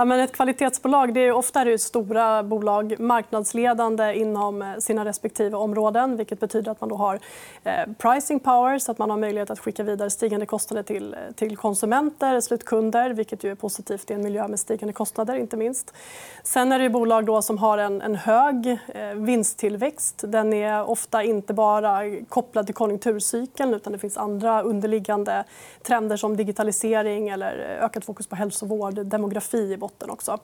Ja, 0.00 0.04
men 0.04 0.20
ett 0.20 0.32
kvalitetsbolag 0.32 1.14
det 1.14 1.20
är 1.20 1.32
ofta 1.32 1.60
är 1.60 1.76
stora 1.76 2.42
bolag 2.42 3.00
marknadsledande 3.00 4.14
inom 4.14 4.62
eh, 4.62 4.76
sina 4.78 5.04
respektive 5.04 5.56
områden. 5.56 6.16
vilket 6.16 6.40
betyder 6.40 6.72
att 6.72 6.80
man 6.80 6.88
då 6.88 6.96
har 6.96 7.20
eh, 7.64 7.72
pricing 7.98 8.40
power 8.40 8.78
så 8.78 8.92
att 8.92 8.98
man 8.98 9.10
har 9.10 9.16
möjlighet 9.16 9.50
att 9.50 9.58
skicka 9.58 9.82
vidare 9.82 10.10
stigande 10.10 10.46
kostnader 10.46 10.82
till, 10.82 11.14
eh, 11.14 11.34
till 11.34 11.56
konsumenter, 11.56 12.40
slutkunder 12.40 13.10
vilket 13.10 13.44
ju 13.44 13.50
är 13.50 13.54
positivt 13.54 14.10
i 14.10 14.14
en 14.14 14.22
miljö 14.22 14.48
med 14.48 14.60
stigande 14.60 14.92
kostnader. 14.92 15.34
inte 15.34 15.56
minst. 15.56 15.94
Sen 16.42 16.72
är 16.72 16.78
det 16.78 16.90
bolag 16.90 17.24
då 17.24 17.42
som 17.42 17.58
har 17.58 17.78
en, 17.78 18.02
en 18.02 18.14
hög 18.14 18.78
vinsttillväxt. 19.14 20.24
Den 20.26 20.52
är 20.52 20.90
ofta 20.90 21.22
inte 21.22 21.54
bara 21.54 22.02
kopplad 22.28 22.66
till 22.66 22.74
konjunkturcykeln 22.74 23.74
utan 23.74 23.92
det 23.92 23.98
finns 23.98 24.16
andra 24.16 24.62
underliggande 24.62 25.44
trender 25.82 26.16
som 26.16 26.36
digitalisering 26.36 27.28
eller 27.28 27.78
ökat 27.82 28.04
fokus 28.04 28.26
på 28.26 28.36
hälsovård, 28.36 29.06
demografi 29.06 29.76
botten 29.90 30.10
också. 30.10 30.38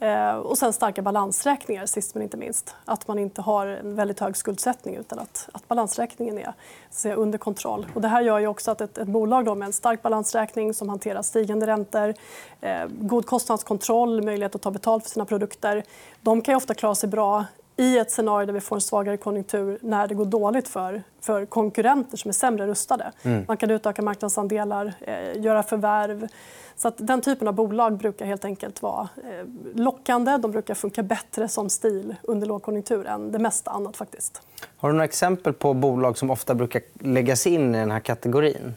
Eh, 0.00 0.34
och 0.34 0.58
sen 0.58 0.72
starka 0.72 1.02
balansräkningar, 1.02 1.86
sist 1.86 2.14
men 2.14 2.22
inte 2.22 2.36
minst. 2.36 2.74
Att 2.84 3.08
man 3.08 3.18
inte 3.18 3.42
har 3.42 3.66
en 3.66 3.94
väldigt 3.94 4.20
hög 4.20 4.36
skuldsättning 4.36 4.96
utan 4.96 5.18
att, 5.18 5.48
att 5.52 5.68
balansräkningen 5.68 6.38
är 6.38 6.52
säga, 6.90 7.14
under 7.14 7.38
kontroll. 7.38 7.86
Och 7.94 8.00
det 8.00 8.08
här 8.08 8.20
gör 8.20 8.38
ju 8.38 8.46
också 8.46 8.70
att 8.70 8.80
ett, 8.80 8.98
ett 8.98 9.08
bolag 9.08 9.44
då 9.44 9.54
med 9.54 9.66
en 9.66 9.72
stark 9.72 10.02
balansräkning 10.02 10.74
som 10.74 10.88
hanterar 10.88 11.22
stigande 11.22 11.66
räntor, 11.66 12.14
eh, 12.60 12.86
god 13.00 13.26
kostnadskontroll, 13.26 14.22
möjlighet 14.22 14.54
att 14.54 14.62
ta 14.62 14.70
betalt 14.70 15.04
för 15.04 15.10
sina 15.10 15.24
produkter 15.24 15.84
de 16.20 16.42
kan 16.42 16.54
ofta 16.54 16.74
klara 16.74 16.94
sig 16.94 17.08
bra 17.08 17.44
i 17.78 17.98
ett 17.98 18.10
scenario 18.10 18.46
där 18.46 18.52
vi 18.52 18.60
får 18.60 18.76
en 18.76 18.80
svagare 18.80 19.16
konjunktur 19.16 19.78
när 19.82 20.08
det 20.08 20.14
går 20.14 20.24
dåligt 20.24 20.68
för, 20.68 21.02
för 21.20 21.46
konkurrenter 21.46 22.16
som 22.16 22.28
är 22.28 22.32
sämre 22.32 22.66
rustade. 22.66 23.12
Mm. 23.22 23.44
Man 23.48 23.56
kan 23.56 23.70
utöka 23.70 24.02
marknadsandelar, 24.02 24.94
eh, 25.00 25.42
göra 25.42 25.62
förvärv. 25.62 26.28
Så 26.76 26.88
att 26.88 26.94
den 26.96 27.20
typen 27.20 27.48
av 27.48 27.54
bolag 27.54 27.96
brukar 27.96 28.26
helt 28.26 28.44
enkelt 28.44 28.82
vara 28.82 29.08
eh, 29.16 29.46
lockande. 29.74 30.36
De 30.36 30.50
brukar 30.50 30.74
funka 30.74 31.02
bättre 31.02 31.48
som 31.48 31.70
stil 31.70 32.14
under 32.22 32.46
lågkonjunktur 32.46 33.06
än 33.06 33.32
det 33.32 33.38
mesta 33.38 33.70
annat. 33.70 33.96
faktiskt. 33.96 34.42
Har 34.76 34.88
du 34.88 34.92
några 34.92 35.04
exempel 35.04 35.52
på 35.52 35.74
bolag 35.74 36.18
som 36.18 36.30
ofta 36.30 36.54
brukar 36.54 36.82
läggas 37.00 37.46
in 37.46 37.74
i 37.74 37.78
den 37.78 37.90
här 37.90 38.00
kategorin? 38.00 38.74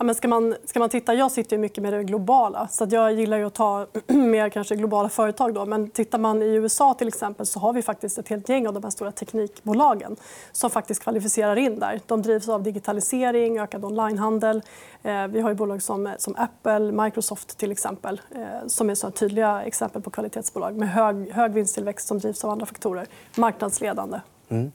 Ja, 0.00 0.04
men 0.04 0.14
ska, 0.14 0.28
man, 0.28 0.56
ska 0.64 0.78
man 0.78 0.88
titta, 0.88 1.14
jag 1.14 1.30
sitter 1.30 1.56
ju 1.56 1.60
mycket 1.60 1.82
med 1.82 1.92
det 1.92 2.04
globala. 2.04 2.68
Så 2.68 2.86
jag 2.90 3.12
gillar 3.12 3.36
ju 3.36 3.44
att 3.44 3.54
ta 3.54 3.86
mer 4.06 4.48
kanske 4.48 4.76
globala 4.76 5.08
företag. 5.08 5.54
Då. 5.54 5.66
Men 5.66 5.90
tittar 5.90 6.18
man 6.18 6.42
i 6.42 6.46
USA 6.46 6.94
till 6.94 7.08
exempel 7.08 7.46
så 7.46 7.60
har 7.60 7.72
vi 7.72 7.82
faktiskt 7.82 8.18
ett 8.18 8.28
helt 8.28 8.48
gäng 8.48 8.66
av 8.66 8.74
de 8.74 8.82
här 8.82 8.90
stora 8.90 9.12
teknikbolagen 9.12 10.16
som 10.52 10.70
faktiskt 10.70 11.02
kvalificerar 11.02 11.56
in 11.56 11.78
där. 11.78 12.00
De 12.06 12.22
drivs 12.22 12.48
av 12.48 12.62
digitalisering, 12.62 13.58
ökad 13.58 13.84
onlinehandel. 13.84 14.62
Eh, 15.02 15.26
vi 15.26 15.40
har 15.40 15.50
ju 15.50 15.54
bolag 15.54 15.82
som, 15.82 16.14
som 16.18 16.34
Apple, 16.38 16.92
Microsoft 16.92 17.58
till 17.58 17.72
exempel 17.72 18.20
eh, 18.34 18.66
som 18.66 18.90
är 18.90 18.94
så 18.94 19.10
tydliga 19.10 19.62
exempel 19.62 20.02
på 20.02 20.10
kvalitetsbolag 20.10 20.76
med 20.76 20.90
hög, 20.90 21.30
hög 21.30 21.52
vinsttillväxt 21.52 22.08
som 22.08 22.18
drivs 22.18 22.44
av 22.44 22.50
andra 22.50 22.66
faktorer. 22.66 23.06
Marknadsledande. 23.36 24.20
Mm. 24.48 24.72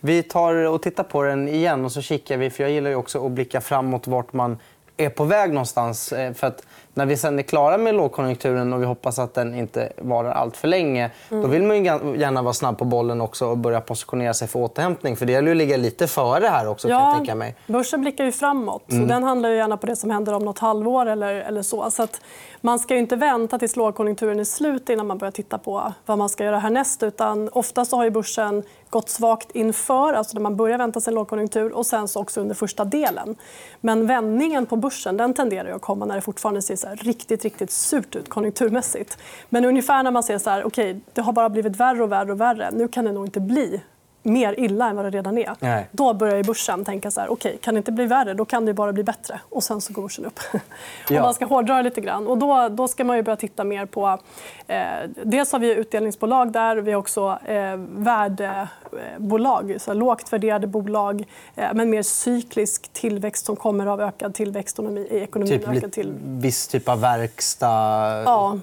Vi 0.00 0.22
tar 0.22 0.54
och 0.54 0.82
tittar 0.82 1.04
på 1.04 1.22
den 1.22 1.48
igen 1.48 1.84
och 1.84 1.92
så 1.92 2.02
kikar 2.02 2.36
vi. 2.36 2.50
för 2.50 2.62
Jag 2.64 2.70
gillar 2.70 2.90
ju 2.90 2.96
också 2.96 3.26
att 3.26 3.32
blicka 3.32 3.60
framåt 3.60 4.06
vart 4.06 4.32
man 4.32 4.58
är 4.96 5.08
på 5.08 5.24
väg 5.24 5.52
någonstans. 5.52 6.12
Eh, 6.12 6.32
för 6.34 6.46
att 6.46 6.66
när 6.94 7.06
vi 7.06 7.16
sen 7.16 7.38
är 7.38 7.42
klara 7.42 7.78
med 7.78 7.94
lågkonjunkturen 7.94 8.72
och 8.72 8.82
vi 8.82 8.86
hoppas 8.86 9.18
att 9.18 9.34
den 9.34 9.54
inte 9.54 9.92
varar 9.98 10.30
allt 10.30 10.56
för 10.56 10.68
länge, 10.68 11.10
Mm. 11.30 11.42
då 11.42 11.48
vill 11.48 11.62
man 11.62 11.76
ju 11.76 11.84
gärna 12.16 12.42
vara 12.42 12.54
snabb 12.54 12.78
på 12.78 12.84
bollen 12.84 13.20
också 13.20 13.46
och 13.46 13.58
börja 13.58 13.80
positionera 13.80 14.34
sig 14.34 14.48
för 14.48 14.58
återhämtning. 14.58 15.16
För 15.16 15.26
det 15.26 15.32
gäller 15.32 15.50
att 15.50 15.56
ligga 15.56 15.76
lite 15.76 16.06
före 16.06 16.46
här 16.46 16.68
också 16.68 16.88
kan 16.88 17.00
jag 17.00 17.16
tänka 17.16 17.34
mig. 17.34 17.54
Börsen 17.66 18.00
blickar 18.00 18.24
ju 18.24 18.32
framåt. 18.32 18.90
Mm. 18.90 19.02
Och 19.02 19.08
den 19.08 19.22
handlar 19.22 19.48
ju 19.48 19.56
gärna 19.56 19.76
på 19.76 19.86
det 19.86 19.96
som 19.96 20.10
händer 20.10 20.32
om 20.32 20.44
nåt 20.44 20.58
halvår. 20.58 21.06
Eller, 21.06 21.34
eller 21.34 21.62
så. 21.62 21.90
Så 21.90 22.02
att 22.02 22.20
man 22.60 22.78
ska 22.78 22.96
inte 22.96 23.16
vänta 23.16 23.58
tills 23.58 23.76
lågkonjunkturen 23.76 24.40
är 24.40 24.44
slut 24.44 24.88
innan 24.88 25.06
man 25.06 25.18
börjar 25.18 25.32
titta 25.32 25.58
på 25.58 25.92
vad 26.06 26.18
man 26.18 26.28
ska 26.28 26.44
göra 26.44 26.58
härnäst. 26.58 27.02
Utan 27.02 27.48
ofta 27.52 27.84
så 27.84 27.96
har 27.96 28.04
ju 28.04 28.10
börsen 28.10 28.62
gått 28.90 29.08
svagt 29.08 29.50
inför, 29.50 30.12
alltså 30.12 30.34
när 30.34 30.40
man 30.42 30.56
börjar 30.56 30.78
vänta 30.78 31.00
sig 31.00 31.14
lågkonjunktur 31.14 31.72
och 31.72 31.86
sen 31.86 32.08
så 32.08 32.20
också 32.20 32.40
under 32.40 32.54
första 32.54 32.84
delen. 32.84 33.36
Men 33.80 34.06
vändningen 34.06 34.66
på 34.66 34.76
börsen 34.76 35.16
den 35.16 35.34
tenderar 35.34 35.72
att 35.74 35.82
komma 35.82 36.04
när 36.04 36.14
det 36.14 36.20
fortfarande 36.20 36.62
ser 36.62 36.76
så 36.82 36.88
här 36.88 36.96
riktigt, 36.96 37.44
riktigt 37.44 37.70
surt 37.70 38.16
ut 38.16 38.28
konjunkturmässigt. 38.28 39.18
Men 39.48 39.64
ungefär 39.64 40.02
när 40.02 40.10
man 40.10 40.22
ser 40.22 40.38
så 40.38 40.50
här, 40.50 40.64
okay, 40.64 40.96
det 41.12 41.20
har 41.20 41.32
bara 41.32 41.50
blivit 41.50 41.76
värre 41.76 42.02
och 42.02 42.12
värre 42.12 42.32
och 42.32 42.40
värre. 42.40 42.70
Nu 42.70 42.88
kan 42.88 43.04
det 43.04 43.12
nog 43.12 43.26
inte 43.26 43.40
bli 43.40 43.80
mer 44.22 44.60
illa 44.60 44.88
än 44.88 44.96
vad 44.96 45.04
det 45.04 45.10
redan 45.10 45.38
är. 45.38 45.56
Nej. 45.60 45.88
Då 45.92 46.14
börjar 46.14 46.36
ju 46.36 46.42
börsen 46.42 46.84
tänka 46.84 47.10
så 47.10 47.20
här, 47.20 47.32
okay, 47.32 47.56
kan 47.56 47.74
det 47.74 47.78
inte 47.78 47.92
bli 47.92 48.06
värre, 48.06 48.34
då 48.34 48.44
kan 48.44 48.64
det 48.64 48.74
bara 48.74 48.92
bli 48.92 49.04
bättre. 49.04 49.40
Och 49.48 49.64
sen 49.64 49.80
så 49.80 49.92
går 49.92 50.08
börsen 50.12 50.24
upp. 50.24 50.40
Ja. 51.08 51.16
Om 51.16 51.22
man 51.22 51.34
ska 51.34 51.44
hårdra 51.44 51.82
lite 51.82 52.00
grann. 52.00 52.26
Och 52.26 52.38
då, 52.38 52.68
då 52.68 52.88
ska 52.88 53.04
man 53.04 53.16
ju 53.16 53.22
börja 53.22 53.36
titta 53.36 53.64
mer 53.64 53.86
på... 53.86 54.18
Eh, 54.66 54.76
dels 55.22 55.52
har 55.52 55.58
vi 55.58 55.74
utdelningsbolag 55.74 56.52
där. 56.52 56.76
Vi 56.76 56.92
har 56.92 56.98
också 56.98 57.38
eh, 57.44 57.76
värdebolag, 57.76 59.76
så 59.80 59.94
lågt 59.94 60.32
värderade 60.32 60.66
bolag 60.66 61.24
eh, 61.56 61.68
men 61.74 61.90
mer 61.90 62.02
cyklisk 62.02 62.92
tillväxt 62.92 63.46
som 63.46 63.56
kommer 63.56 63.86
av 63.86 64.00
ökad 64.00 64.34
tillväxt 64.34 64.78
i 64.78 65.18
ekonomin. 65.18 65.58
Typ 65.58 65.68
ökad 65.68 65.92
till... 65.92 66.14
viss 66.22 66.68
typ 66.68 66.88
av 66.88 67.00
verkstad, 67.00 68.22
Ja, 68.24 68.58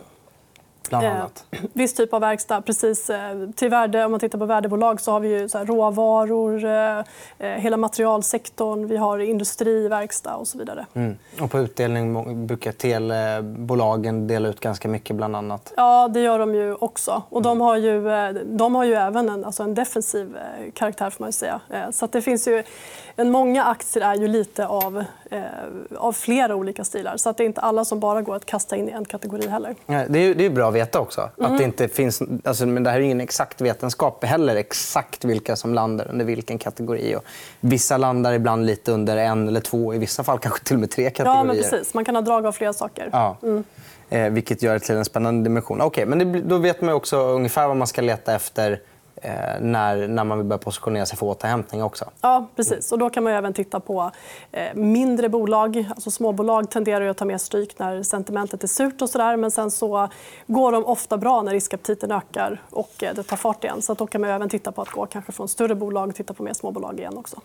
bland 0.90 1.06
Eh, 1.06 1.16
annat. 1.16 1.46
viss 1.74 1.94
typ 1.94 2.14
av 2.14 2.22
verkstad. 2.22 2.62
Precis. 2.62 3.10
Eh, 3.10 3.20
Till 3.56 3.70
värde, 3.70 4.06
om 4.06 4.12
man 4.12 4.20
tittar 4.20 4.40
på 4.40 4.46
värdebolag 4.46 5.02
så 5.02 5.12
har 5.12 5.20
vi 5.20 5.30
ju 5.40 5.50
så 5.50 5.58
råvaror, 5.60 6.66
eh, 6.66 7.00
eh, 7.40 7.60
hela 7.60 7.78
materialsektorn, 7.78 8.88
vi 8.88 8.98
har 8.98 9.20
industri, 9.20 9.88
verkstad 9.88 10.36
och 10.36 10.48
så 10.48 10.58
vidare. 10.58 10.86
Mm. 10.94 11.18
Och 11.42 11.52
på 11.52 11.60
utdelning 11.60 12.48
brukar 12.48 12.72
telebolagen 12.72 14.28
dela 14.28 14.50
ut 14.50 14.60
ganska 14.60 14.88
mycket, 14.88 15.16
bland 15.16 15.36
annat. 15.36 15.74
Ja, 15.78 16.08
det 16.08 16.20
gör 16.20 16.40
de 16.40 16.56
ju 16.56 16.76
också. 16.76 17.22
Och 17.30 17.42
de, 17.42 17.62
har 17.62 17.78
ju, 17.78 18.12
eh, 18.12 18.30
de 18.46 18.76
har 18.76 18.84
ju 18.84 18.94
även 18.94 19.30
en, 19.30 19.46
alltså 19.46 19.64
en 19.64 19.74
defensiv 19.74 20.36
eh, 20.38 20.72
karaktär. 20.74 21.10
Får 21.10 21.24
man 21.24 21.32
säga. 21.34 21.60
Eh, 21.70 21.90
Så 21.92 22.08
det 22.08 22.22
finns 22.22 22.48
ju, 22.48 22.64
en 23.16 23.32
många 23.32 23.64
aktier 23.64 24.04
är 24.04 24.16
ju 24.16 24.28
lite 24.28 24.68
av, 24.68 25.04
eh, 25.32 25.42
av 25.98 26.12
flera 26.14 26.56
olika 26.56 26.84
stilar. 26.84 27.18
Så 27.18 27.30
att 27.30 27.38
det 27.38 27.44
är 27.44 27.46
inte 27.46 27.62
alla 27.62 27.86
som 27.86 28.00
bara 28.00 28.22
går 28.22 28.36
att 28.36 28.46
kasta 28.46 28.76
in 28.76 28.90
i 28.90 28.92
en 28.92 29.06
kategori 29.06 29.48
heller. 29.48 29.76
Ja, 29.86 30.04
Det 30.10 30.20
är, 30.20 30.36
det 30.36 30.46
är 30.46 30.50
bra 30.50 30.70
veta 30.80 31.00
också. 31.00 31.30
Mm. 31.38 31.52
Att 31.52 31.58
det 31.58 31.64
inte 31.64 31.88
finns, 31.88 32.22
alltså, 32.44 32.66
men 32.66 32.84
det 32.84 32.90
här 32.90 32.98
är 32.98 33.02
ingen 33.02 33.22
exakt 33.22 33.62
vetenskap 33.62 34.24
heller. 34.24 34.56
Exakt 34.56 35.26
vilka 35.26 35.56
som 35.56 35.74
landar 35.74 36.08
under 36.10 36.26
vilken 36.26 36.58
kategori. 36.58 37.16
Och 37.16 37.24
vissa 37.60 37.98
landar 37.98 38.34
ibland 38.34 38.66
lite 38.66 38.92
under 38.92 39.18
en 39.18 39.48
eller 39.48 39.62
två. 39.62 39.94
I 39.94 39.98
vissa 39.98 40.24
fall 40.24 40.40
kanske 40.40 40.64
till 40.64 40.76
och 40.76 40.80
med 40.80 40.92
tre 40.92 41.10
kategorier. 41.10 41.38
Ja, 41.38 41.44
men 41.44 41.56
precis. 41.56 41.94
Man 41.94 42.06
kan 42.06 42.16
ha 42.16 42.22
drag 42.22 42.46
av 42.46 42.52
flera 42.52 42.74
saker. 42.74 43.10
Ja. 43.12 43.38
Eh, 44.10 44.30
vilket 44.30 44.64
gör 44.64 44.74
det 44.74 44.80
till 44.80 44.96
en 44.96 45.06
spännande 45.06 45.44
dimension. 45.44 45.82
Okej, 45.82 46.06
men 46.06 46.20
det, 46.20 46.42
då 46.42 46.58
vet 46.58 46.82
man 46.82 46.94
också 46.96 47.18
ungefär 47.18 47.68
vad 47.68 47.78
man 47.78 47.88
ska 47.88 48.02
leta 48.02 48.36
efter 48.36 48.82
när, 49.62 50.08
när 50.08 50.24
man 50.24 50.38
vill 50.38 50.48
börja 50.48 50.58
positionera 50.58 51.06
sig 51.06 51.18
för 51.18 51.26
återhämtning 51.26 51.84
också. 51.84 52.06
Ja, 52.22 52.48
precis. 52.56 52.92
Och 52.92 53.00
då 53.00 53.10
kan 53.10 53.24
man 53.24 53.34
även 53.34 53.54
titta 53.54 53.80
på 53.80 54.12
eh, 54.52 54.74
mindre 54.74 55.30
bolag. 55.30 55.86
Alltså 55.90 56.12
småbolag 56.12 56.70
tenderar 56.70 57.08
att 57.08 57.18
ta 57.18 57.26
mer 57.26 57.38
stryk 57.38 57.80
när 57.80 58.04
sentimentet 58.04 58.64
är 58.64 58.68
surt. 58.68 59.02
och 59.02 59.10
så 59.10 59.18
där. 59.18 59.38
Men 59.38 59.52
sen 59.52 59.72
så 59.72 60.08
går 60.48 60.72
de 60.72 60.86
ofta 60.86 61.18
bra 61.18 61.42
när 61.42 61.52
riskaptiten 61.52 62.12
ökar 62.12 62.62
och 62.70 63.04
eh, 63.04 63.14
det 63.16 63.24
tar 63.24 63.38
fart 63.38 63.64
igen. 63.64 63.82
Så 63.82 63.94
då 63.94 64.08
kan 64.08 64.22
man 64.22 64.30
även 64.30 64.50
titta 64.50 64.72
på 64.72 64.82
att 64.82 64.90
gå 64.90 65.06
kanske 65.06 65.32
från 65.32 65.48
större 65.48 65.76
bolag 65.76 66.10
och 66.10 66.16
titta 66.16 66.34
på 66.34 66.44
mer 66.44 66.54
småbolag 66.54 67.00
igen 67.00 67.18
också. 67.18 67.42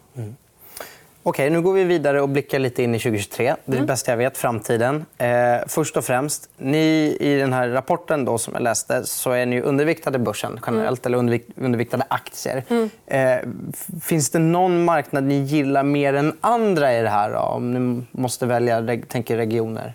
Okej, 1.27 1.51
nu 1.51 1.61
går 1.63 1.73
vi 1.73 1.85
vidare 1.85 2.21
och 2.23 2.29
blickar 2.29 2.59
lite 2.59 2.83
in 2.83 2.95
i 2.95 2.99
2023. 2.99 3.45
Det 3.45 3.51
är 3.51 3.57
Mm. 3.77 3.81
det 3.81 3.93
bästa 3.93 4.11
jag 4.13 4.17
vet, 4.19 4.37
framtiden. 4.39 5.05
Eh, 5.19 5.29
först 5.67 5.97
och 5.97 6.05
främst, 6.05 6.49
ni, 6.57 7.17
i 7.21 7.35
den 7.39 7.53
här 7.53 7.69
rapporten 7.69 8.25
då, 8.25 8.39
som 8.39 8.53
jag 8.55 8.63
läste 8.63 9.05
så 9.07 9.31
är 9.31 9.47
ni 9.47 9.61
underviktade 9.61 10.19
börsen 10.19 10.61
generellt, 10.67 11.07
Mm. 11.07 11.11
eller 11.15 11.19
undervikt, 11.19 11.51
underviktade 11.59 12.05
aktier. 12.09 12.63
Eh, 13.07 13.33
f- 13.73 13.87
finns 14.03 14.31
det 14.31 14.39
någon 14.39 14.85
marknad 14.85 15.25
ni 15.25 15.35
gillar 15.35 15.83
mer 15.83 16.15
än 16.15 16.37
andra 16.41 16.95
i 16.99 17.03
det 17.03 17.09
här? 17.09 17.31
Då, 17.33 17.39
om 17.39 17.73
ni 17.75 18.03
måste 18.11 18.47
välja 18.47 18.99
tänker 19.09 19.37
regioner? 19.37 19.95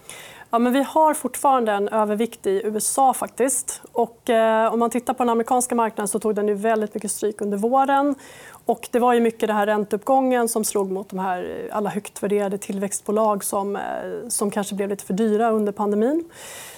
Ja, 0.51 0.59
men 0.59 0.73
vi 0.73 0.83
har 0.83 1.13
fortfarande 1.13 1.71
en 1.71 1.87
övervikt 1.89 2.47
i 2.47 2.61
USA. 2.65 3.13
faktiskt. 3.13 3.81
Och, 3.91 4.29
eh, 4.29 4.73
om 4.73 4.79
man 4.79 4.89
tittar 4.89 5.13
på 5.13 5.23
den 5.23 5.29
amerikanska 5.29 5.75
marknaden 5.75 6.07
så 6.07 6.19
tog 6.19 6.35
den 6.35 6.47
ju 6.47 6.53
väldigt 6.53 6.93
mycket 6.93 7.11
stryk 7.11 7.41
under 7.41 7.57
våren. 7.57 8.15
Och 8.69 8.87
det 8.91 8.99
var 8.99 9.13
ju 9.13 9.19
mycket 9.19 9.47
den 9.47 9.57
här 9.57 9.65
ränteuppgången 9.65 10.49
som 10.49 10.63
slog 10.63 10.91
mot 10.91 11.09
de 11.09 11.19
här 11.19 11.67
eh, 11.69 11.77
alla 11.77 11.89
högt 11.89 12.23
värderade 12.23 12.57
tillväxtbolag 12.57 13.43
som, 13.43 13.75
eh, 13.75 13.81
som 14.27 14.51
kanske 14.51 14.75
blev 14.75 14.89
lite 14.89 15.05
för 15.05 15.13
dyra 15.13 15.51
under 15.51 15.71
pandemin. 15.71 16.23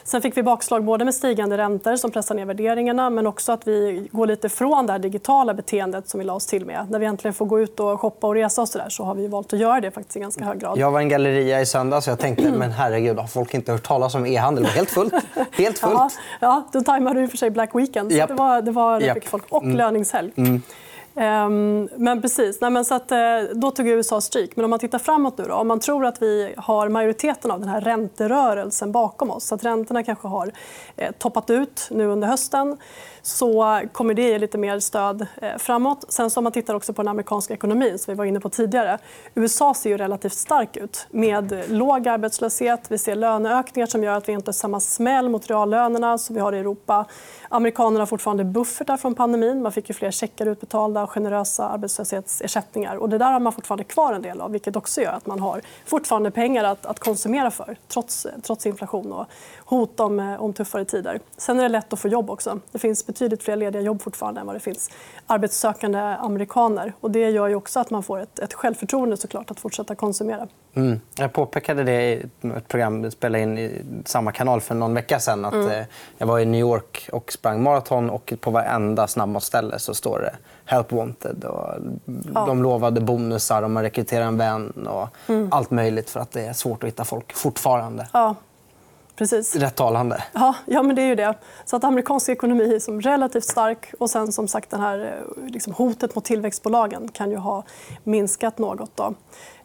Sen 0.04 0.22
fick 0.22 0.38
vi 0.38 0.44
bakslag 0.44 0.84
både 0.84 1.06
med 1.06 1.16
stigande 1.16 1.58
räntor 1.58 1.96
som 1.96 2.12
pressar 2.12 2.36
ner 2.36 2.46
värderingarna 2.46 3.10
men 3.10 3.28
också 3.28 3.52
att 3.52 3.68
vi 3.68 4.08
går 4.12 4.28
lite 4.28 4.50
från 4.50 4.88
det 4.88 4.98
digitala 4.98 5.54
beteendet 5.54 6.10
som 6.10 6.20
vi 6.20 6.26
la 6.26 6.34
oss 6.34 6.46
till 6.46 6.66
med. 6.66 6.88
När 6.90 7.00
vi 7.00 7.06
äntligen 7.06 7.34
får 7.34 7.46
gå 7.46 7.60
ut 7.60 7.80
och 7.80 8.02
shoppa 8.02 8.28
och 8.28 8.36
resa 8.36 8.62
och 8.62 8.70
så, 8.70 8.78
där, 8.78 8.90
så 8.90 9.04
har 9.04 9.16
vi 9.16 9.28
valt 9.28 9.54
att 9.54 9.60
göra 9.60 9.82
det 9.82 9.92
faktiskt 9.92 10.18
i 10.18 10.20
ganska 10.20 10.46
hög 10.46 10.60
grad. 10.60 10.78
Jag 10.78 10.92
var 10.92 11.00
i 11.00 11.04
en 11.04 11.10
galleria 11.10 11.62
i 11.62 11.66
söndags 11.66 12.08
och 12.08 12.12
jag 12.12 12.20
tänkte 12.20 12.52
men 12.58 12.72
herregud, 12.72 13.20
har 13.20 13.28
folk 13.28 13.54
inte 13.54 13.72
hört 13.72 13.84
talas 13.84 14.16
om 14.16 14.26
e-handel? 14.26 14.64
Det 14.64 14.70
var 14.70 14.76
helt 14.76 14.92
fullt. 14.92 15.14
Helt 15.52 15.80
fullt. 15.80 15.94
Ja, 15.94 16.10
ja, 16.40 16.64
då 16.74 16.82
tajmade 16.82 17.20
du 17.20 17.24
i 17.24 17.28
och 17.28 17.32
för 17.32 17.38
sig 17.38 17.50
Black 17.50 17.76
Weekend. 17.76 18.12
Så 18.12 18.18
Japp. 18.18 18.28
det 18.28 18.36
var, 18.36 18.62
det 18.62 18.72
var 18.72 19.02
Japp. 19.02 19.16
mycket 19.16 19.30
folk. 19.30 19.44
Och 19.50 19.66
löningshelg. 19.66 20.32
Ehm, 20.36 20.62
Ehm, 21.16 21.90
men 21.98 22.22
precis. 22.22 22.62
Nej, 22.62 22.72
men 22.72 22.86
så 22.86 22.96
att, 22.96 23.12
eh, 23.12 23.18
då 23.54 23.72
tog 23.72 23.88
USA 23.88 24.22
stryk. 24.22 24.56
Men 24.56 24.66
om 24.66 24.70
man 24.70 24.80
tittar 24.80 25.00
framåt 25.00 25.38
nu 25.38 25.44
då, 25.44 25.54
om 25.54 25.68
man 25.68 25.80
tror 25.80 26.06
att 26.06 26.22
vi 26.22 26.54
har 26.58 26.90
majoriteten 26.90 27.52
av 27.52 27.60
den 27.60 27.70
här 27.70 27.82
ränterörelsen 27.82 28.92
bakom 28.92 29.32
oss, 29.32 29.46
så 29.46 29.56
att 29.56 29.66
räntorna 29.66 30.04
kanske 30.04 30.28
har 30.28 30.52
eh, 30.98 31.12
toppat 31.12 31.50
ut 31.50 31.88
nu 31.92 32.08
under 32.08 32.28
hösten, 32.28 32.78
så 33.22 33.82
kommer 33.92 34.14
det 34.14 34.22
ge 34.22 34.40
lite 34.40 34.58
mer 34.58 34.80
stöd 34.80 35.28
eh, 35.42 35.58
framåt. 35.58 36.06
Sen 36.10 36.30
så 36.30 36.40
om 36.40 36.44
man 36.44 36.54
tittar 36.54 36.74
också 36.74 36.94
på 36.94 37.02
den 37.02 37.10
amerikanska 37.10 37.54
ekonomin, 37.54 38.00
som 38.00 38.14
vi 38.14 38.18
var 38.18 38.26
inne 38.26 38.40
på 38.40 38.50
tidigare. 38.50 38.98
USA 39.36 39.74
ser 39.74 39.90
ju 39.90 39.98
relativt 39.98 40.34
stark 40.34 40.78
ut 40.78 41.08
med 41.10 41.64
låg 41.68 42.08
arbetslöshet. 42.08 42.92
Vi 42.92 42.98
ser 42.98 43.16
löneökningar 43.16 43.88
som 43.88 44.04
gör 44.04 44.18
att 44.18 44.30
vi 44.30 44.34
inte 44.34 44.48
har 44.48 44.54
samma 44.54 44.80
smäll 44.80 45.30
mot 45.30 45.50
reallönerna 45.50 46.18
som 46.18 46.36
vi 46.36 46.42
har 46.42 46.54
i 46.54 46.60
Europa. 46.60 47.06
Amerikanerna 47.50 48.00
har 48.00 48.06
fortfarande 48.06 48.44
buffertar 48.44 48.98
från 48.98 49.16
pandemin. 49.16 49.62
Man 49.62 49.72
fick 49.72 49.90
ju 49.90 49.94
fler 49.94 50.12
checkar 50.12 50.46
utbetalda 50.46 51.01
och 51.04 51.12
generösa 51.12 51.70
arbetslöshetsersättningar. 51.70 52.96
Och 52.96 53.10
det 53.10 53.18
där 53.18 53.32
har 53.32 53.40
man 53.40 53.54
fortfarande 53.54 53.84
kvar 53.84 54.14
en 54.14 54.22
del 54.22 54.42
av, 54.42 54.52
vilket 54.52 54.76
också 54.76 55.02
gör 55.02 55.12
att 55.12 55.26
man 55.26 55.40
har 55.40 55.62
fortfarande 55.86 56.32
pengar 56.32 56.64
att, 56.64 56.86
att 56.86 57.00
konsumera 57.00 57.52
för 57.52 57.78
trots, 57.88 58.28
trots 58.44 58.66
inflation 58.66 59.14
och 59.14 59.26
hot 59.66 60.00
om, 60.00 60.20
eh, 60.20 60.44
om 60.44 60.54
tuffare 60.54 60.86
tider. 60.86 61.20
Sen 61.38 61.60
är 61.60 61.64
det 61.64 61.70
lätt 61.70 61.94
att 61.94 62.00
få 62.00 62.08
jobb 62.08 62.30
också. 62.30 62.60
Det 62.72 62.80
finns 62.80 63.06
betydligt 63.06 63.44
fler 63.44 63.56
lediga 63.56 63.82
jobb 63.82 64.02
fortfarande 64.02 64.42
än 64.42 64.48
vad 64.48 64.56
det 64.56 64.60
finns 64.60 64.90
arbetssökande 65.28 66.00
amerikaner. 66.00 66.94
Och 67.02 67.12
det 67.12 67.30
gör 67.30 67.48
ju 67.48 67.56
också 67.56 67.80
att 67.80 67.90
man 67.90 68.04
får 68.04 68.20
ett, 68.20 68.40
ett 68.40 68.54
självförtroende 68.54 69.18
såklart 69.18 69.52
att 69.52 69.60
fortsätta 69.60 69.96
konsumera. 69.96 70.48
Mm. 70.74 71.00
Jag 71.16 71.34
påpekade 71.34 71.84
det 71.84 72.02
i 72.04 72.24
ett 72.58 72.68
program 72.68 73.02
vi 73.02 73.12
spelade 73.12 73.44
in 73.44 73.58
i 73.58 73.82
samma 74.06 74.32
kanal 74.32 74.62
för 74.62 74.76
någon 74.76 74.94
vecka 74.94 75.20
sedan. 75.20 75.46
Att, 75.46 75.54
eh, 75.54 75.84
jag 76.18 76.28
var 76.28 76.40
i 76.40 76.46
New 76.46 76.60
York 76.62 77.10
och 77.12 77.32
sprang 77.32 77.64
maraton 77.64 78.10
och 78.10 78.34
på 78.42 78.52
varenda 78.52 79.08
snabbmatsställe 79.08 79.80
så 79.80 79.94
står 79.94 80.20
det 80.20 80.36
“Help 80.66 80.92
wanted”. 80.92 81.44
Och 81.44 81.68
De 82.34 82.64
lovade 82.64 83.02
bonusar 83.02 83.64
om 83.64 83.74
man 83.74 83.84
rekryterar 83.84 84.26
en 84.26 84.38
vän 84.38 84.88
och 84.88 85.08
allt 85.52 85.72
möjligt 85.72 86.10
för 86.10 86.20
att 86.20 86.32
det 86.32 86.42
är 86.42 86.54
svårt 86.54 86.84
att 86.84 86.88
hitta 86.88 87.06
folk 87.06 87.34
fortfarande. 87.34 88.08
Ja, 88.14 88.36
precis. 89.16 89.56
Rätt 89.56 89.76
talande. 89.76 90.24
Ja, 90.34 90.56
ja 90.66 90.84
men 90.84 90.96
det 90.96 91.02
är 91.02 91.08
ju 91.08 91.16
det. 91.16 91.34
Så 91.66 91.76
att 91.76 91.84
amerikansk 91.84 92.30
ekonomi 92.30 92.76
är 92.76 92.80
som 92.80 93.02
relativt 93.02 93.46
stark. 93.46 93.94
och 94.00 94.10
sen 94.10 94.32
som 94.32 94.48
sagt 94.48 94.70
den 94.70 94.82
här, 94.82 95.00
eh, 95.00 95.46
liksom, 95.52 95.74
hotet 95.74 96.16
mot 96.16 96.26
tillväxtbolagen 96.26 97.08
kan 97.08 97.32
ju 97.32 97.38
ha 97.38 97.64
minskat 98.04 98.58
något. 98.58 98.96
Då. 98.96 99.14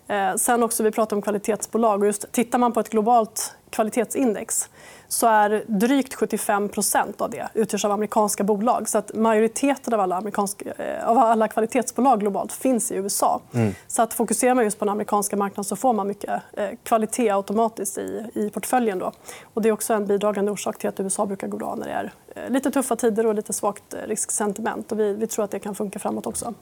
Eh, 0.09 0.35
sen 0.35 0.63
också, 0.63 0.83
vi 0.83 0.91
pratar 0.91 1.17
om 1.17 1.23
kvalitetsbolag. 1.23 2.01
Och 2.01 2.07
just, 2.07 2.33
tittar 2.33 2.59
man 2.59 2.73
på 2.73 2.81
ett 2.81 2.91
globalt 2.91 3.55
kvalitetsindex 3.71 4.69
så 5.09 5.27
är 5.27 5.65
drygt 5.67 6.15
75% 6.15 7.23
av 7.23 7.31
det 7.31 7.49
utgörs 7.55 7.85
av 7.85 7.93
amerikanska 7.93 8.45
bolag. 8.45 8.89
Så 8.89 8.99
att 8.99 9.15
majoriteten 9.15 9.95
av 9.95 10.01
alla, 10.01 10.17
amerikanska, 10.17 10.73
eh, 10.73 11.09
av 11.09 11.19
alla 11.19 11.49
kvalitetsbolag 11.49 12.21
globalt 12.21 12.53
finns 12.53 12.93
i 12.93 12.95
USA. 12.95 13.41
Så 13.87 14.03
att 14.03 14.15
fokuserar 14.15 14.55
man 14.55 14.65
just 14.65 14.79
på 14.79 14.85
den 14.85 14.93
amerikanska 14.93 15.37
marknaden 15.37 15.65
så 15.65 15.77
får 15.77 15.93
man 15.93 16.07
mycket 16.07 16.43
eh, 16.53 16.69
kvalitet 16.83 17.31
automatiskt 17.31 17.99
i, 17.99 18.25
i 18.35 18.51
portföljen. 18.51 18.99
Då. 18.99 19.13
Och 19.55 19.63
det 19.63 19.69
är 19.69 19.73
också 19.73 19.95
en 19.95 20.07
bidragande 20.07 20.53
orsak 20.53 20.79
till 20.79 20.89
att 20.89 21.01
USA 21.01 21.27
brukar 21.27 21.49
gå 21.49 21.57
bra 21.57 21.75
när 21.75 21.87
det 21.87 21.93
är 21.93 22.13
lite 22.49 22.71
tuffa 22.71 22.97
tider 22.97 23.27
och 23.27 23.35
lite 23.35 23.53
svagt 23.53 23.95
risksentiment. 24.07 24.93
Och 24.93 25.01
vi, 25.01 25.13
vi 25.13 25.27
tror 25.27 25.45
att 25.45 25.51
det 25.51 25.59
kan 25.59 25.75
funka 25.75 25.99
framåt 25.99 26.27
också. 26.27 26.55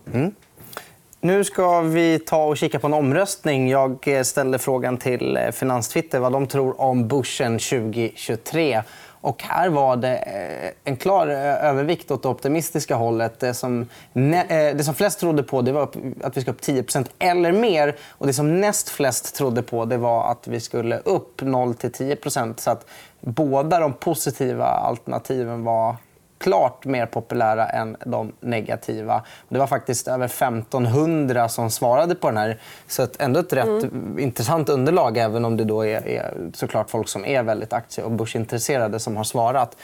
Nu 1.24 1.44
ska 1.44 1.80
vi 1.80 2.18
ta 2.18 2.44
och 2.44 2.56
kika 2.56 2.78
på 2.78 2.86
en 2.86 2.94
omröstning. 2.94 3.70
Jag 3.70 4.08
eh, 4.08 4.22
ställde 4.22 4.58
frågan 4.58 4.96
till 4.96 5.36
eh, 5.36 5.50
Finanstwitter 5.50 6.18
vad 6.18 6.32
de 6.32 6.46
tror 6.46 6.80
om 6.80 7.08
börsen 7.08 7.58
2023. 7.58 8.82
Och 9.20 9.42
här 9.42 9.68
var 9.68 9.96
det 9.96 10.16
eh, 10.16 10.70
en 10.84 10.96
klar 10.96 11.26
övervikt 11.26 12.10
åt 12.10 12.22
det 12.22 12.28
optimistiska 12.28 12.94
hållet. 12.94 13.40
Det 13.40 13.54
som, 13.54 13.88
det 14.12 14.84
som 14.84 14.94
flest 14.94 15.20
trodde 15.20 15.42
på 15.42 15.62
det 15.62 15.72
var 15.72 15.82
att 16.22 16.36
vi 16.36 16.40
skulle 16.40 16.52
upp 16.52 16.62
10% 16.62 17.06
eller 17.18 17.52
mer. 17.52 17.96
Och 18.08 18.26
det 18.26 18.32
som 18.32 18.60
näst 18.60 18.88
flest 18.88 19.34
trodde 19.34 19.62
på 19.62 19.84
det 19.84 19.96
var 19.96 20.30
att 20.30 20.48
vi 20.48 20.60
skulle 20.60 20.98
upp 20.98 21.42
0-10% 21.42 22.54
Så 22.56 22.70
att 22.70 22.86
båda 23.20 23.80
de 23.80 23.92
positiva 23.92 24.66
alternativen 24.66 25.64
var 25.64 25.96
klart 26.44 26.84
mer 26.84 27.06
populära 27.06 27.68
än 27.68 27.96
de 28.06 28.32
negativa. 28.40 29.22
Det 29.48 29.58
var 29.58 29.66
faktiskt 29.66 30.08
över 30.08 30.26
1500 30.26 31.48
som 31.48 31.70
svarade 31.70 32.14
på 32.14 32.28
den 32.28 32.36
här. 32.36 32.60
Så 32.88 33.06
ändå 33.18 33.40
ett 33.40 33.52
rätt 33.52 33.66
mm. 33.66 34.18
intressant 34.18 34.68
underlag 34.68 35.18
även 35.18 35.44
om 35.44 35.56
det 35.56 35.64
då 35.64 35.86
är, 35.86 36.08
är 36.08 36.34
såklart 36.54 36.90
folk 36.90 37.08
som 37.08 37.24
är 37.24 37.42
väldigt 37.42 37.72
aktie 37.72 38.04
och 38.04 38.10
börsintresserade 38.10 38.98
som 39.00 39.16
har 39.16 39.24
svarat. 39.24 39.76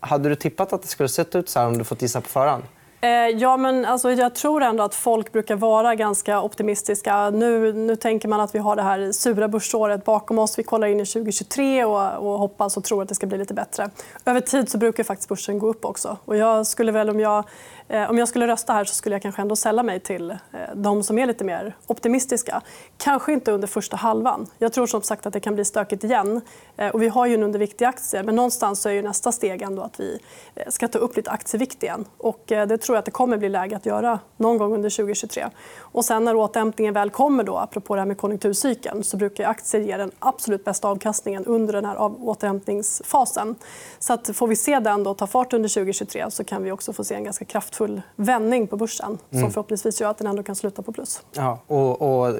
Hade 0.00 0.28
du 0.28 0.34
tippat 0.34 0.72
att 0.72 0.82
det 0.82 0.88
skulle 0.88 1.08
sett 1.08 1.34
ut 1.34 1.48
så 1.48 1.60
här 1.60 1.66
om 1.66 1.78
du 1.78 1.84
fått 1.84 2.02
gissa 2.02 2.20
på 2.20 2.28
förhand? 2.28 2.62
Eh, 3.04 3.10
ja, 3.10 3.56
men 3.56 3.84
alltså, 3.84 4.12
jag 4.12 4.34
tror 4.34 4.62
ändå 4.62 4.82
att 4.84 4.94
folk 4.94 5.32
brukar 5.32 5.56
vara 5.56 5.94
ganska 5.94 6.42
optimistiska. 6.42 7.30
Nu, 7.30 7.72
nu 7.72 7.96
tänker 7.96 8.28
man 8.28 8.40
att 8.40 8.54
vi 8.54 8.58
har 8.58 8.76
det 8.76 8.82
här 8.82 9.12
sura 9.12 9.48
börsåret 9.48 10.04
bakom 10.04 10.38
oss. 10.38 10.58
Vi 10.58 10.62
kollar 10.62 10.86
in 10.86 11.00
i 11.00 11.06
2023 11.06 11.84
och, 11.84 12.32
och 12.32 12.38
hoppas 12.38 12.76
och 12.76 12.84
tror 12.84 13.02
att 13.02 13.08
det 13.08 13.14
ska 13.14 13.26
bli 13.26 13.38
lite 13.38 13.54
bättre. 13.54 13.90
Över 14.24 14.40
tid 14.40 14.68
så 14.68 14.78
brukar 14.78 15.04
faktiskt 15.04 15.28
börsen 15.28 15.58
gå 15.58 15.66
upp 15.66 15.84
också. 15.84 16.16
Och 16.24 16.36
jag 16.36 16.66
skulle 16.66 16.92
väl, 16.92 17.10
om 17.10 17.20
jag 17.20 17.44
Eh, 17.88 18.10
om 18.10 18.18
jag 18.18 18.28
skulle 18.28 18.46
rösta 18.46 18.72
här 18.72 18.84
så 18.84 18.94
skulle 18.94 19.14
jag 19.14 19.22
kanske 19.22 19.42
ändå 19.42 19.56
sälla 19.56 19.82
mig 19.82 20.00
till 20.00 20.30
eh, 20.30 20.36
de 20.74 21.02
som 21.02 21.18
är 21.18 21.26
lite 21.26 21.44
mer 21.44 21.76
optimistiska. 21.86 22.62
Kanske 22.98 23.32
inte 23.32 23.52
under 23.52 23.68
första 23.68 23.96
halvan. 23.96 24.46
Jag 24.58 24.72
tror 24.72 24.86
som 24.86 25.02
sagt 25.02 25.26
att 25.26 25.32
det 25.32 25.40
kan 25.40 25.54
bli 25.54 25.64
stökigt 25.64 26.04
igen. 26.04 26.40
Eh, 26.76 26.88
och 26.88 27.02
vi 27.02 27.08
har 27.08 27.26
ju 27.26 27.34
en 27.34 27.42
underviktig 27.42 27.84
aktie. 27.84 28.22
Men 28.22 28.36
någonstans 28.36 28.86
är 28.86 28.90
ju 28.90 29.02
nästa 29.02 29.32
steg 29.32 29.62
ändå 29.62 29.82
att 29.82 30.00
vi 30.00 30.18
eh, 30.54 30.68
ska 30.68 30.88
ta 30.88 30.98
upp 30.98 31.16
lite 31.16 31.30
aktievikt 31.30 31.82
igen. 31.82 32.04
Och 32.18 32.52
eh, 32.52 32.66
det 32.66 32.78
tror 32.78 32.93
jag 32.94 32.98
att 32.98 33.04
det 33.04 33.10
kommer 33.10 33.36
bli 33.36 33.48
läge 33.48 33.76
att 33.76 33.86
göra 33.86 34.18
någon 34.36 34.58
gång 34.58 34.74
under 34.74 34.90
2023. 34.90 35.46
Och 35.78 36.04
sen 36.04 36.24
när 36.24 36.36
återhämtningen 36.36 36.94
väl 36.94 37.10
kommer, 37.10 37.44
då, 37.44 37.56
apropå 37.56 37.94
det 37.94 38.00
här 38.00 38.06
med 38.06 38.18
konjunkturcykeln 38.18 39.04
så 39.04 39.16
brukar 39.16 39.48
aktier 39.48 39.80
ge 39.80 39.96
den 39.96 40.10
absolut 40.18 40.64
bästa 40.64 40.88
avkastningen 40.88 41.44
under 41.44 41.72
den 41.72 41.84
här 41.84 41.96
återhämtningsfasen. 42.00 43.54
Så 43.98 44.12
att 44.12 44.30
får 44.36 44.46
vi 44.46 44.56
se 44.56 44.80
den 44.80 45.02
då 45.02 45.14
ta 45.14 45.26
fart 45.26 45.52
under 45.52 45.68
2023 45.68 46.30
så 46.30 46.44
kan 46.44 46.62
vi 46.62 46.72
också 46.72 46.92
få 46.92 47.04
se 47.04 47.14
en 47.14 47.24
ganska 47.24 47.44
kraftfull 47.44 48.02
vändning 48.16 48.66
på 48.66 48.76
börsen 48.76 49.18
som 49.30 49.38
mm. 49.38 49.50
förhoppningsvis 49.50 50.00
gör 50.00 50.10
att 50.10 50.18
den 50.18 50.26
ändå 50.26 50.42
kan 50.42 50.56
sluta 50.56 50.82
på 50.82 50.92
plus. 50.92 51.22
Ja, 51.32 51.58
och, 51.66 52.02
och, 52.02 52.34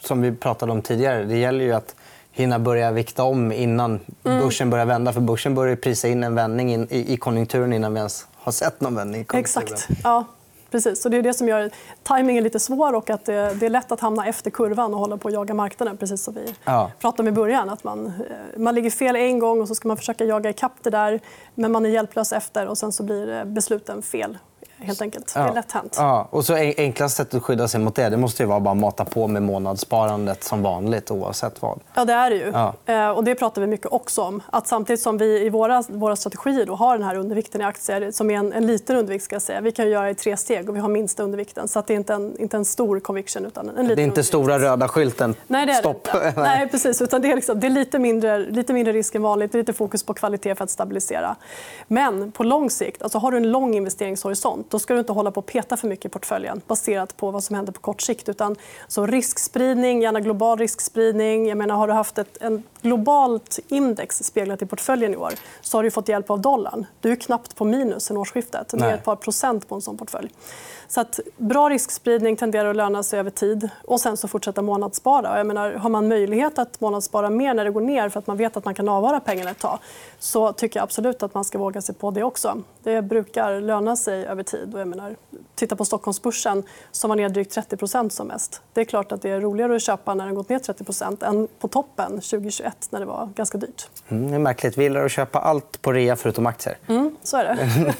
som 0.00 0.22
vi 0.22 0.32
pratade 0.32 0.72
om 0.72 0.82
tidigare, 0.82 1.24
det 1.24 1.36
gäller 1.36 1.64
ju 1.64 1.72
att 1.72 1.94
hinna 2.32 2.58
börja 2.58 2.92
vikta 2.92 3.22
om 3.22 3.52
innan 3.52 4.00
mm. 4.24 4.44
börsen 4.44 4.70
börjar 4.70 4.86
vända. 4.86 5.12
För 5.12 5.20
Börsen 5.20 5.54
börjar 5.54 5.76
prisa 5.76 6.08
in 6.08 6.24
en 6.24 6.34
vändning 6.34 6.74
i, 6.74 7.12
i 7.12 7.16
konjunkturen 7.16 7.72
innan 7.72 7.92
vi 7.92 7.98
ens 7.98 8.26
har 8.42 8.52
sett 8.52 8.80
någon 8.80 8.94
vändning 8.94 9.20
i 9.20 9.24
konjunkturen. 9.24 9.66
Exakt. 9.66 9.88
Ja. 10.04 10.24
Precis. 10.70 11.02
Så 11.02 11.08
det 11.08 11.16
är 11.16 11.22
det 11.22 11.34
som 11.34 11.48
gör 11.48 11.70
timingen 12.02 12.44
lite 12.44 12.60
svår 12.60 12.92
och 12.94 13.10
att 13.10 13.24
det, 13.24 13.62
är 13.62 13.68
lätt 13.68 13.92
att 13.92 14.00
hamna 14.00 14.26
efter 14.26 14.50
kurvan 14.50 14.94
och 14.94 15.00
hålla 15.00 15.16
på 15.16 15.28
att 15.28 15.34
jaga 15.34 15.54
marknaden. 15.54 15.96
Precis 15.96 16.22
som 16.22 16.34
vi 16.34 16.54
ja. 16.64 16.90
pratade 17.00 17.22
om 17.22 17.28
i 17.28 17.36
början. 17.36 17.70
Att 17.70 17.84
man, 17.84 18.06
eh, 18.06 18.12
man 18.58 18.74
ligger 18.74 18.90
fel 18.90 19.16
en 19.16 19.38
gång 19.38 19.60
och 19.60 19.68
så 19.68 19.74
ska 19.74 19.88
man 19.88 19.96
försöka 19.96 20.24
jaga 20.24 20.50
ikapp 20.50 20.72
det 20.82 20.90
där. 20.90 21.20
Men 21.54 21.72
man 21.72 21.86
är 21.86 21.90
hjälplös 21.90 22.32
efter 22.32 22.66
och 22.66 22.78
sen 22.78 22.92
så 22.92 23.02
blir 23.02 23.44
besluten 23.44 24.02
fel 24.02 24.38
helt 24.80 25.02
enkelt. 25.02 25.32
Ja. 25.34 25.42
Det 25.42 25.48
är 25.48 25.54
lätt 25.54 25.72
hänt. 25.72 25.94
Ja. 25.98 26.28
Och 26.30 26.44
så 26.44 26.54
enklaste 26.54 27.16
sättet 27.16 27.34
att 27.34 27.42
skydda 27.42 27.68
sig 27.68 27.80
mot 27.80 27.94
det, 27.94 28.08
det 28.08 28.16
måste 28.16 28.42
ju 28.42 28.46
vara 28.46 28.60
bara 28.60 28.74
mata 28.74 29.04
på 29.04 29.26
med 29.26 29.42
månadssparandet 29.42 30.44
som 30.44 30.62
vanligt 30.62 31.10
oavsett 31.10 31.62
vad. 31.62 31.80
Ja, 31.94 32.04
det 32.04 32.12
är 32.12 32.30
det 32.30 32.36
ju. 32.36 32.52
Ja. 32.54 32.74
Eh, 32.86 33.10
och 33.10 33.24
det 33.24 33.34
pratar 33.34 33.60
vi 33.60 33.66
mycket 33.66 33.86
också 33.92 34.22
om. 34.22 34.42
Att 34.50 34.66
samtidigt 34.66 35.00
som 35.00 35.18
vi 35.18 35.46
i 35.46 35.48
våra, 35.48 35.82
våra 35.88 36.16
strategier 36.16 36.66
då 36.66 36.74
har 36.74 36.98
den 36.98 37.06
här 37.06 37.14
undervikten 37.14 37.60
i 37.60 37.64
aktier, 37.64 38.10
som 38.10 38.30
är 38.30 38.34
en, 38.34 38.52
en 38.52 38.66
liten 38.66 38.96
undervikt, 38.96 39.24
ska 39.24 39.40
säga. 39.40 39.60
vi 39.60 39.72
kan 39.72 39.90
göra 39.90 40.10
i 40.10 40.14
tre 40.14 40.36
steg 40.36 40.68
och 40.68 40.76
vi 40.76 40.80
har 40.80 40.88
minsta 40.88 41.22
undervikten. 41.22 41.68
Så 41.68 41.78
att 41.78 41.86
det 41.86 41.94
är 41.94 41.96
inte 41.96 42.14
en, 42.14 42.38
inte 42.38 42.56
en 42.56 42.64
stor 42.64 43.00
conviction. 43.00 43.46
Utan 43.46 43.68
en 43.68 43.74
liten 43.74 43.86
det 43.86 43.90
är 43.90 43.92
inte 43.92 44.02
undervikt. 44.02 44.28
stora 44.28 44.58
röda 44.58 44.88
skylten. 44.88 45.34
Nej, 45.46 45.66
det 45.66 45.72
är 45.72 45.76
Stopp. 45.76 46.08
Det 46.12 46.32
Nej, 46.36 46.68
precis. 46.68 47.02
Utan 47.02 47.22
det 47.22 47.30
är, 47.30 47.36
liksom, 47.36 47.60
det 47.60 47.66
är 47.66 47.70
lite, 47.70 47.98
mindre, 47.98 48.38
lite 48.38 48.72
mindre 48.72 48.92
risk 48.92 49.14
än 49.14 49.22
vanligt. 49.22 49.52
Det 49.52 49.56
är 49.56 49.60
lite 49.60 49.72
fokus 49.72 50.02
på 50.02 50.14
kvalitet 50.14 50.54
för 50.54 50.64
att 50.64 50.70
stabilisera. 50.70 51.36
Men 51.88 52.32
på 52.32 52.44
lång 52.44 52.70
sikt, 52.70 53.02
alltså 53.02 53.18
har 53.18 53.30
du 53.30 53.36
en 53.36 53.50
lång 53.50 53.74
investeringshorisont, 53.74 54.69
då 54.70 54.78
ska 54.78 54.94
du 54.94 55.00
inte 55.00 55.12
hålla 55.12 55.30
på 55.30 55.42
peta 55.42 55.76
för 55.76 55.88
mycket 55.88 56.06
i 56.06 56.08
portföljen 56.08 56.60
baserat 56.66 57.16
på 57.16 57.30
vad 57.30 57.44
som 57.44 57.56
händer 57.56 57.72
på 57.72 57.80
kort 57.80 58.02
sikt. 58.02 58.28
Utan 58.28 58.56
så 58.88 59.06
riskspridning, 59.06 60.02
gärna 60.02 60.20
global 60.20 60.58
riskspridning. 60.58 61.48
Jag 61.48 61.58
menar, 61.58 61.76
har 61.76 61.88
du 61.88 61.92
haft 61.92 62.18
ett 62.18 62.36
en 62.40 62.62
globalt 62.82 63.58
index 63.68 64.24
speglat 64.24 64.62
i 64.62 64.66
portföljen 64.66 65.14
i 65.14 65.16
år 65.16 65.32
så 65.60 65.78
har 65.78 65.82
du 65.82 65.90
fått 65.90 66.08
hjälp 66.08 66.30
av 66.30 66.40
dollarn. 66.40 66.86
Du 67.00 67.12
är 67.12 67.16
knappt 67.16 67.56
på 67.56 67.64
minus 67.64 68.04
sen 68.04 68.16
årsskiftet. 68.16 68.72
Ner 68.72 68.94
ett 68.94 69.04
par 69.04 69.16
procent 69.16 69.68
på 69.68 69.74
en 69.74 69.80
sån 69.80 69.96
portfölj. 69.98 70.30
Så 70.88 71.00
att 71.00 71.20
bra 71.36 71.68
riskspridning 71.68 72.36
tenderar 72.36 72.70
att 72.70 72.76
löna 72.76 73.02
sig 73.02 73.20
över 73.20 73.30
tid. 73.30 73.68
och 73.84 74.00
sen 74.00 74.16
så 74.16 74.28
fortsätta 74.28 74.62
månadsspara. 74.62 75.38
Jag 75.38 75.46
menar, 75.46 75.72
har 75.72 75.90
man 75.90 76.08
möjlighet 76.08 76.58
att 76.58 76.80
månadsspara 76.80 77.30
mer 77.30 77.54
när 77.54 77.64
det 77.64 77.70
går 77.70 77.80
ner 77.80 78.08
för 78.08 78.18
att 78.18 78.26
man 78.26 78.36
vet 78.36 78.56
att 78.56 78.64
man 78.64 78.74
kan 78.74 78.88
avvara 78.88 79.20
pengarna 79.20 79.50
ett 79.50 79.58
tag 79.58 79.78
så 80.18 80.52
tycker 80.52 80.78
jag 80.78 80.84
absolut 80.84 81.22
att 81.22 81.34
man 81.34 81.44
ska 81.44 81.58
våga 81.58 81.82
sig 81.82 81.94
på 81.94 82.10
det 82.10 82.22
också. 82.22 82.62
Det 82.82 83.02
brukar 83.02 83.60
löna 83.60 83.96
sig 83.96 84.26
över 84.26 84.42
tid. 84.42 84.74
Och 84.74 84.80
jag 84.80 84.88
menar, 84.88 85.16
titta 85.54 85.76
på 85.76 85.84
Stockholmsbörsen 85.84 86.62
som 86.90 87.08
var 87.08 87.16
ner 87.16 87.28
drygt 87.28 87.56
30% 87.56 88.08
som 88.08 88.26
mest. 88.26 88.62
Det 88.72 88.80
är 88.80 88.84
klart 88.84 89.12
att 89.12 89.22
det 89.22 89.30
är 89.30 89.40
roligare 89.40 89.76
att 89.76 89.82
köpa 89.82 90.14
när 90.14 90.26
den 90.26 90.34
gått 90.34 90.48
ner 90.48 90.58
30% 90.58 91.24
än 91.24 91.48
på 91.58 91.68
toppen 91.68 92.10
2021 92.10 92.69
när 92.90 93.00
det 93.00 93.06
var 93.06 93.28
ganska 93.34 93.58
dyrt. 93.58 93.88
Mm, 94.08 94.30
det 94.30 94.34
är 94.34 94.38
märkligt. 94.38 94.78
Vi 94.78 94.82
gillar 94.82 95.04
att 95.04 95.12
köpa 95.12 95.38
allt 95.38 95.82
på 95.82 95.92
rea 95.92 96.16
förutom 96.16 96.46
aktier. 96.46 96.76
Mm, 96.88 97.16
så 97.22 97.36
är 97.36 97.44
det. 97.44 97.94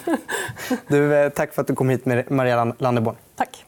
du, 0.88 1.14
eh, 1.14 1.28
tack 1.28 1.54
för 1.54 1.60
att 1.62 1.68
du 1.68 1.74
kom 1.74 1.88
hit, 1.88 2.30
Maria 2.30 2.74
Landeborn. 2.78 3.16
Tack. 3.36 3.64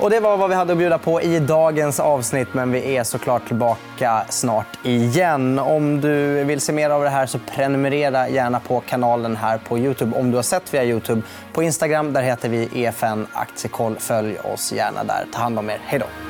Och 0.00 0.10
det 0.10 0.20
var 0.20 0.36
vad 0.36 0.48
vi 0.48 0.54
hade 0.54 0.72
att 0.72 0.78
bjuda 0.78 0.98
på 0.98 1.22
i 1.22 1.38
dagens 1.38 2.00
avsnitt. 2.00 2.48
Men 2.52 2.72
vi 2.72 2.96
är 2.96 3.04
såklart 3.04 3.46
tillbaka 3.46 4.24
snart 4.28 4.78
igen. 4.82 5.58
Om 5.58 6.00
du 6.00 6.44
vill 6.44 6.60
se 6.60 6.72
mer 6.72 6.90
av 6.90 7.02
det 7.02 7.08
här 7.08 7.26
så 7.26 7.38
prenumerera 7.38 8.28
gärna 8.28 8.60
på 8.60 8.80
kanalen 8.80 9.36
här 9.36 9.58
på 9.58 9.78
Youtube. 9.78 10.18
Om 10.18 10.30
du 10.30 10.36
har 10.36 10.42
sett 10.42 10.74
via 10.74 10.84
Youtube. 10.84 11.22
På 11.52 11.62
Instagram 11.62 12.12
där 12.12 12.22
heter 12.22 12.48
vi 12.48 12.68
EFN 12.74 13.26
Aktiekoll. 13.32 13.96
Följ 13.98 14.38
oss 14.38 14.72
gärna 14.72 15.04
där. 15.04 15.26
Ta 15.32 15.38
hand 15.38 15.58
om 15.58 15.70
er. 15.70 15.78
Hej 15.84 15.98
då. 15.98 16.29